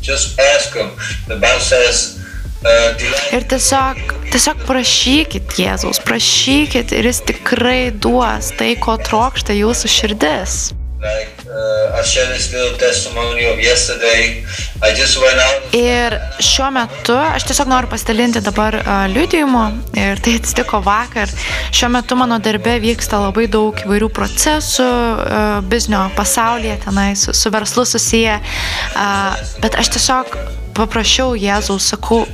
Just 0.05 0.39
ask 0.39 0.75
him. 0.75 0.91
The 1.25 1.33
Bible 1.41 1.59
says, 1.59 2.14
Ir 3.35 3.43
tiesiog, 3.51 3.99
tiesiog 4.33 4.63
prašykit 4.65 5.59
Jėzaus, 5.59 5.99
prašykit 6.05 6.95
ir 6.97 7.11
jis 7.11 7.21
tikrai 7.27 7.91
duos 7.91 8.53
tai, 8.57 8.73
ko 8.81 8.97
trokšta 9.01 9.53
jūsų 9.57 9.91
širdis. 9.91 10.57
Ir 15.77 16.15
šiuo 16.41 16.71
metu 16.73 17.13
aš 17.19 17.45
tiesiog 17.51 17.69
noriu 17.69 17.91
pasidalinti 17.91 18.41
dabar 18.41 18.79
liudijimu 19.13 19.63
ir 20.01 20.23
tai 20.25 20.35
atsitiko 20.39 20.81
vakar. 20.85 21.29
Šiuo 21.75 21.91
metu 21.93 22.17
mano 22.17 22.39
darbe 22.41 22.79
vyksta 22.81 23.21
labai 23.27 23.45
daug 23.51 23.85
įvairių 23.85 24.09
procesų 24.17 24.89
biznio 25.69 26.07
pasaulyje, 26.17 26.79
tenai 26.87 27.11
su, 27.19 27.35
su 27.37 27.53
verslu 27.53 27.85
susiję, 27.85 28.39
bet 29.61 29.77
aš 29.77 29.93
tiesiog 29.99 30.39
paprašiau 30.75 31.35
Jėzaus, 31.39 31.87
sakau, 31.93 32.25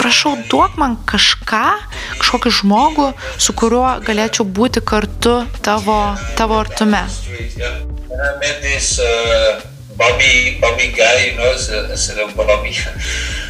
prašau, 0.00 0.34
duok 0.50 0.76
man 0.80 0.98
kažką, 1.08 1.64
kažkokį 2.18 2.52
žmogų, 2.60 3.12
su 3.38 3.54
kuriuo 3.56 3.96
galėčiau 4.06 4.46
būti 4.58 4.82
kartu 4.82 5.38
tavo, 5.62 6.00
tavo 6.38 6.60
artume. 6.64 7.06
Uh, 8.96 9.62
Bobby, 9.96 10.58
Bobby 10.60 10.92
guy, 10.92 11.32
you 11.32 11.36
know, 11.38 11.52
it's 11.52 11.70
a, 11.70 11.90
it's 11.92 12.10
a 12.10 12.26
Bobby. 12.36 12.76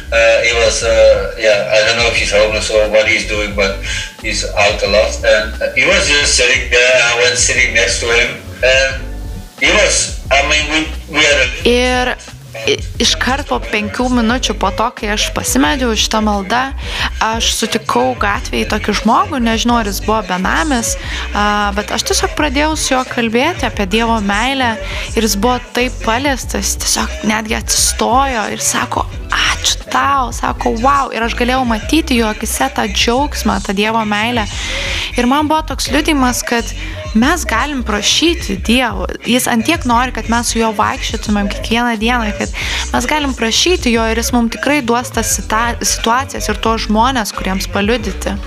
Uh, 0.07 0.41
he 0.41 0.53
was, 0.55 0.83
uh, 0.83 1.35
yeah, 1.37 1.67
I 1.75 1.83
don't 1.85 1.97
know 1.99 2.07
if 2.07 2.15
he's 2.15 2.31
homeless 2.31 2.71
or 2.71 2.89
what 2.89 3.07
he's 3.07 3.27
doing, 3.27 3.53
but 3.53 3.83
he's 4.21 4.45
out 4.55 4.81
a 4.81 4.87
lot. 4.87 5.11
And 5.27 5.51
he 5.75 5.83
was 5.85 6.07
just 6.07 6.37
sitting 6.37 6.71
there. 6.71 6.93
I 7.03 7.19
went 7.19 7.37
sitting 7.37 7.73
next 7.73 7.99
to 7.99 8.07
him, 8.07 8.39
and 8.63 9.03
he 9.59 9.67
was, 9.67 10.23
I 10.31 10.47
mean, 10.47 10.65
we, 10.71 10.79
we 11.11 11.19
had 11.19 11.37
a 11.43 11.67
Ir 11.67 12.15
iškart 13.01 13.47
po 13.51 13.59
penkių 13.63 14.07
minučių 14.17 14.55
po 14.59 14.71
to, 14.75 14.87
kai 14.97 15.11
aš 15.13 15.29
pasimedžiau 15.35 15.95
šitą 15.97 16.21
maldą, 16.25 16.61
aš 17.23 17.51
sutikau 17.57 18.11
gatvėje 18.19 18.69
tokį 18.73 18.95
žmogų, 19.01 19.41
nežinau, 19.43 19.79
ar 19.81 19.89
jis 19.89 20.01
buvo 20.05 20.19
benamis, 20.27 20.95
bet 21.77 21.93
aš 21.95 22.07
tiesiog 22.09 22.35
pradėjau 22.39 22.73
su 22.79 22.93
juo 22.95 23.03
kalbėti 23.09 23.67
apie 23.69 23.87
Dievo 23.97 24.17
meilę 24.25 24.73
ir 25.15 25.27
jis 25.27 25.37
buvo 25.39 25.57
taip 25.77 25.95
paliestas, 26.05 26.75
tiesiog 26.81 27.27
netgi 27.29 27.57
atsistojo 27.59 28.47
ir 28.53 28.63
sako, 28.63 29.05
ačiū 29.31 29.87
tau, 29.91 30.31
sako, 30.35 30.75
wow, 30.83 31.11
ir 31.15 31.23
aš 31.25 31.37
galėjau 31.39 31.63
matyti 31.67 32.19
jo 32.19 32.29
akise 32.31 32.69
tą 32.75 32.87
džiaugsmą, 32.91 33.59
tą 33.65 33.75
Dievo 33.77 34.03
meilę. 34.07 34.47
Ir 35.17 35.27
man 35.29 35.49
buvo 35.49 35.63
toks 35.71 35.89
liudimas, 35.93 36.43
kad 36.45 36.67
mes 37.13 37.45
galim 37.45 37.83
prašyti 37.83 38.57
Dievo. 38.67 39.07
Jis 39.25 39.47
antiek 39.47 39.85
nori, 39.85 40.11
kad 40.15 40.29
mes 40.29 40.51
su 40.51 40.59
juo 40.59 40.71
vaikščiotumėm 40.77 41.49
kiekvieną 41.53 41.95
dieną, 42.01 42.31
kad 42.39 42.53
mes 42.93 43.09
galim 43.09 43.33
prašyti 43.37 43.93
jo 43.93 44.05
ir 44.11 44.19
jis 44.21 44.33
mums 44.35 44.55
tikrai 44.57 44.81
duos 44.81 45.11
tas 45.15 45.37
situacijas 45.37 46.49
ir 46.49 46.61
tuos 46.63 46.87
žmonės, 46.87 47.33
kuriems 47.37 47.69
paliudyti. 47.73 48.37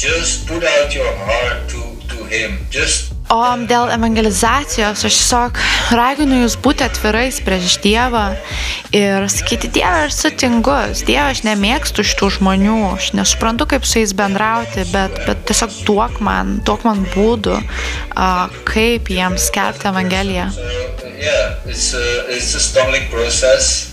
Just 0.00 0.46
put 0.48 0.64
out 0.64 0.94
your 0.94 1.12
heart 1.26 1.68
to, 1.68 1.82
to 2.08 2.24
Him. 2.24 2.56
Just 2.70 3.19
O 3.30 3.42
dėl 3.70 3.92
evangelizacijos 3.94 5.04
aš 5.06 5.16
tiesiog 5.20 5.58
raginu 5.94 6.40
jūs 6.40 6.56
būti 6.58 6.82
atvirais 6.82 7.36
prieš 7.46 7.76
Dievą 7.84 8.24
ir 8.96 9.26
sakyti, 9.30 9.70
Dieve, 9.76 10.08
aš 10.08 10.16
sutingus, 10.18 11.04
Dieve, 11.06 11.28
aš 11.30 11.44
nemėgstu 11.46 12.02
šitų 12.10 12.30
žmonių, 12.40 12.78
aš 12.96 13.12
nesuprantu, 13.14 13.68
kaip 13.70 13.86
su 13.86 14.02
jais 14.02 14.16
bendrauti, 14.18 14.82
bet, 14.90 15.14
bet 15.28 15.44
tiesiog 15.46 15.78
duok 15.86 16.18
man, 16.26 16.58
duok 16.66 16.82
man 16.88 17.06
būdų, 17.14 17.60
kaip 18.66 19.12
jiems 19.14 19.46
skelbti 19.52 19.92
Evangeliją. 19.92 20.50
Yeah, 21.20 21.54
it's 21.66 21.94
a, 21.94 22.26
it's 22.34 22.54
a 22.56 23.89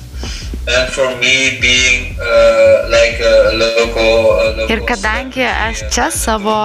Ir 4.67 4.81
kadangi 4.87 5.45
aš 5.47 5.83
čia 5.95 6.07
savo 6.11 6.55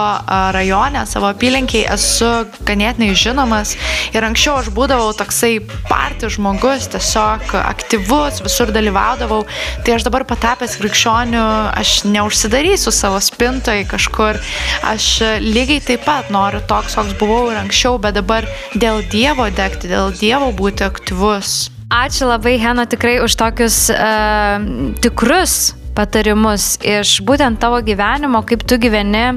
rajone, 0.55 1.05
savo 1.07 1.29
apylinkiai 1.31 1.85
esu 1.95 2.31
ganėtinai 2.67 3.13
žinomas 3.19 3.77
ir 4.11 4.27
anksčiau 4.27 4.57
aš 4.59 4.71
būdavau 4.75 5.13
toksai 5.19 5.53
partijų 5.87 6.33
žmogus, 6.37 6.89
tiesiog 6.93 7.55
aktyvus, 7.61 8.43
visur 8.45 8.73
dalyvaudavau, 8.75 9.45
tai 9.87 9.97
aš 9.97 10.07
dabar 10.09 10.27
patapęs 10.29 10.75
krikščioniu, 10.81 11.45
aš 11.79 12.03
neužsidarysiu 12.11 12.95
savo 12.95 13.21
spintoje 13.23 13.87
kažkur, 13.91 14.41
aš 14.91 15.11
lygiai 15.45 15.83
taip 15.85 16.03
pat 16.09 16.33
noriu 16.35 16.63
toks, 16.67 16.99
koks 16.99 17.15
buvau 17.23 17.53
ir 17.53 17.63
anksčiau, 17.63 18.01
bet 18.03 18.19
dabar 18.19 18.49
dėl 18.75 19.05
Dievo 19.15 19.47
degti, 19.55 19.91
dėl 19.93 20.11
Dievo 20.19 20.51
būti 20.57 20.87
aktyvus. 20.87 21.72
Ačiū 21.93 22.25
labai, 22.25 22.57
Heno, 22.57 22.87
tikrai 22.89 23.19
už 23.21 23.37
tokius 23.37 23.91
uh, 23.93 24.65
tikrus 25.05 25.75
patarimus 25.93 26.79
iš 26.81 27.19
būtent 27.21 27.61
tavo 27.61 27.83
gyvenimo, 27.85 28.41
kaip 28.49 28.65
tu 28.65 28.79
gyveni. 28.81 29.37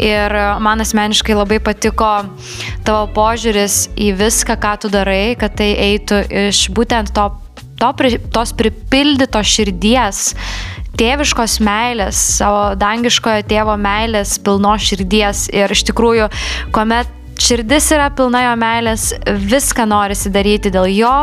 Ir 0.00 0.34
man 0.62 0.80
asmeniškai 0.80 1.34
labai 1.34 1.58
patiko 1.60 2.12
tavo 2.86 3.08
požiūris 3.16 3.90
į 3.98 4.12
viską, 4.22 4.56
ką 4.62 4.76
tu 4.84 4.92
darai, 4.92 5.34
kad 5.40 5.58
tai 5.58 5.72
eitų 5.90 6.22
iš 6.46 6.68
būtent 6.76 7.12
to, 7.16 7.26
to, 7.82 7.90
tos 8.32 8.54
pripildytos 8.56 9.50
širdies, 9.50 10.30
tėviškos 11.00 11.58
meilės, 11.64 12.22
savo 12.38 12.76
dangiškojo 12.80 13.44
tėvo 13.50 13.76
meilės, 13.80 14.38
pilnos 14.44 14.86
širdies. 14.86 15.48
Ir 15.52 15.74
iš 15.74 15.88
tikrųjų, 15.90 16.30
kuomet 16.74 17.18
širdis 17.50 17.88
yra 17.96 18.10
pilna 18.14 18.44
jo 18.44 18.50
meilės, 18.60 19.08
viską 19.50 19.86
norisi 19.90 20.30
daryti 20.30 20.70
dėl 20.70 20.86
jo 20.92 21.14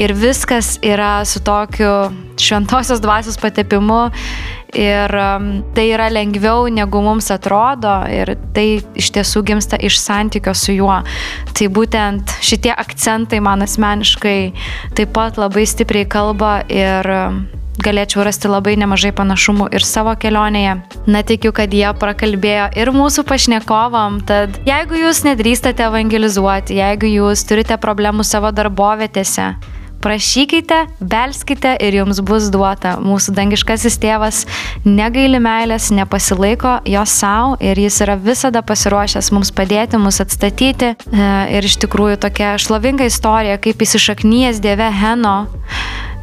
ir 0.00 0.14
viskas 0.18 0.74
yra 0.82 1.20
su 1.28 1.38
tokiu 1.46 2.08
šventosios 2.38 3.02
dvasios 3.02 3.38
patepimu 3.38 4.08
ir 4.74 5.14
um, 5.14 5.46
tai 5.76 5.86
yra 5.94 6.08
lengviau 6.10 6.66
negu 6.72 7.02
mums 7.04 7.30
atrodo 7.30 7.92
ir 8.10 8.34
tai 8.56 8.66
iš 8.98 9.12
tiesų 9.14 9.44
gimsta 9.52 9.78
iš 9.78 10.00
santykio 10.02 10.54
su 10.58 10.74
juo. 10.74 10.98
Tai 11.54 11.70
būtent 11.78 12.34
šitie 12.44 12.74
akcentai 12.74 13.38
man 13.44 13.62
asmeniškai 13.64 14.40
taip 14.98 15.14
pat 15.14 15.38
labai 15.38 15.64
stipriai 15.68 16.10
kalba 16.10 16.58
ir 16.66 17.12
um, 17.14 17.44
galėčiau 17.84 18.24
rasti 18.26 18.50
labai 18.50 18.76
nemažai 18.80 19.12
panašumų 19.16 19.70
ir 19.76 19.86
savo 19.86 20.14
kelionėje. 20.18 20.76
Na, 21.08 21.22
tikiu, 21.26 21.52
kad 21.56 21.72
jie 21.74 21.88
prakalbėjo 21.98 22.68
ir 22.78 22.92
mūsų 22.94 23.24
pašnekovam, 23.28 24.20
tad 24.28 24.60
jeigu 24.68 25.02
jūs 25.04 25.24
nedrįstate 25.26 25.88
evangelizuoti, 25.88 26.78
jeigu 26.82 27.10
jūs 27.14 27.46
turite 27.48 27.78
problemų 27.80 28.26
savo 28.26 28.52
darbovietėse, 28.54 29.52
prašykite, 30.02 30.86
belskite 31.00 31.74
ir 31.82 31.96
jums 32.00 32.20
bus 32.24 32.48
duota. 32.54 32.96
Mūsų 33.02 33.34
dangiškasis 33.36 33.98
tėvas 34.02 34.44
negaili 34.86 35.40
meilės, 35.42 35.90
nepasilaiko 35.94 36.78
jos 36.88 37.14
savo 37.20 37.56
ir 37.64 37.78
jis 37.78 38.00
yra 38.06 38.18
visada 38.20 38.62
pasiruošęs 38.66 39.32
mums 39.34 39.52
padėti, 39.54 40.00
mus 40.00 40.22
atstatyti. 40.24 40.94
E, 40.94 41.26
Ir 41.58 41.64
iš 41.64 41.78
tikrųjų 41.82 42.18
tokia 42.22 42.54
šlovinga 42.60 43.06
istorija, 43.08 43.58
kaip 43.62 43.82
įsišaknyjas 43.82 44.60
Dieve 44.62 44.90
Heno 44.94 45.48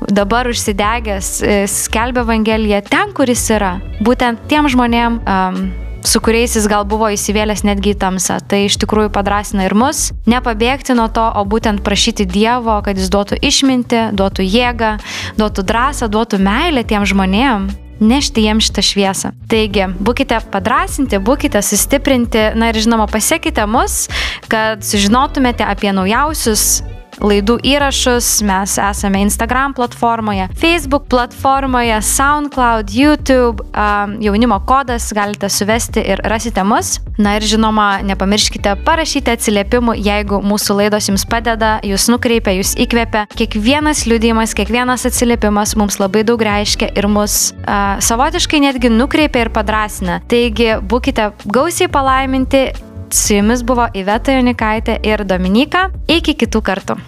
dabar 0.09 0.47
užsidegęs 0.47 1.31
e, 1.41 1.63
skelbia 1.67 2.25
Evangeliją 2.25 2.81
ten, 2.89 3.13
kur 3.15 3.29
jis 3.29 3.47
yra. 3.55 3.77
Būtent 4.05 4.45
tiem 4.49 4.69
žmonėm, 4.71 5.19
um, 5.25 5.59
su 6.05 6.21
kuriais 6.21 6.55
jis 6.55 6.67
gal 6.69 6.85
buvo 6.87 7.09
įsivėlęs 7.13 7.65
netgi 7.65 7.95
į 7.95 7.99
tamsą. 8.01 8.37
Tai 8.49 8.65
iš 8.67 8.77
tikrųjų 8.81 9.11
padrasina 9.15 9.65
ir 9.65 9.75
mus 9.77 10.11
nepabėgti 10.29 10.95
nuo 10.97 11.07
to, 11.13 11.25
o 11.25 11.45
būtent 11.49 11.83
prašyti 11.85 12.27
Dievo, 12.29 12.77
kad 12.85 12.99
jis 12.99 13.09
duotų 13.13 13.39
išminti, 13.41 14.09
duotų 14.15 14.45
jėgą, 14.45 14.91
duotų 15.39 15.65
drąsą, 15.71 16.11
duotų 16.13 16.41
meilę 16.45 16.85
tiem 16.85 17.07
žmonėm. 17.07 17.71
Nešti 17.95 18.43
jiems 18.43 18.65
šitą 18.67 18.83
šviesą. 18.83 19.29
Taigi, 19.47 19.85
būkite 20.03 20.41
padrasinti, 20.51 21.15
būkite 21.15 21.61
sustiprinti, 21.63 22.49
na 22.59 22.73
ir 22.73 22.79
žinoma, 22.83 23.05
pasiekite 23.07 23.63
mus, 23.71 24.09
kad 24.51 24.83
sužinotumėte 24.83 25.63
apie 25.63 25.93
naujausius 25.95 26.83
laidų 27.23 27.57
įrašus. 27.65 28.41
Mes 28.45 28.77
esame 28.81 29.21
Instagram 29.25 29.75
platformoje, 29.77 30.47
Facebook 30.59 31.07
platformoje, 31.11 31.97
SoundCloud, 32.01 32.93
YouTube, 32.93 33.63
um, 33.71 34.17
jaunimo 34.23 34.59
kodas, 34.67 35.11
galite 35.15 35.49
suvesti 35.49 36.03
ir 36.03 36.21
rasite 36.23 36.63
mus. 36.63 36.99
Na 37.17 37.37
ir 37.37 37.45
žinoma, 37.47 38.01
nepamirškite 38.03 38.75
parašyti 38.85 39.31
atsiliepimų, 39.35 39.95
jeigu 40.03 40.41
mūsų 40.43 40.79
laidos 40.81 41.07
jums 41.09 41.23
padeda, 41.29 41.77
jūs 41.85 42.09
nukreipia, 42.11 42.57
jūs 42.57 42.75
įkvepia. 42.85 43.25
Kiekvienas 43.35 44.03
liudijimas, 44.09 44.55
kiekvienas 44.57 45.07
atsiliepimas 45.07 45.77
mums 45.79 45.99
labai 46.01 46.25
daug 46.27 46.41
reiškia 46.43 46.91
ir 46.97 47.07
mus 47.11 47.53
uh, 47.63 47.95
savotiškai 48.03 48.63
netgi 48.67 48.91
nukreipia 48.91 49.45
ir 49.45 49.53
padrasina. 49.55 50.19
Taigi 50.31 50.75
būkite 50.83 51.31
gausiai 51.47 51.91
palaiminti 51.91 52.67
Su 53.15 53.33
jumis 53.33 53.61
buvo 53.63 53.85
Iveta 53.95 54.33
Jonikaitė 54.35 54.97
ir 55.07 55.23
Dominika. 55.23 55.87
Iki 56.19 56.35
kitų 56.43 56.65
kartų. 56.67 57.03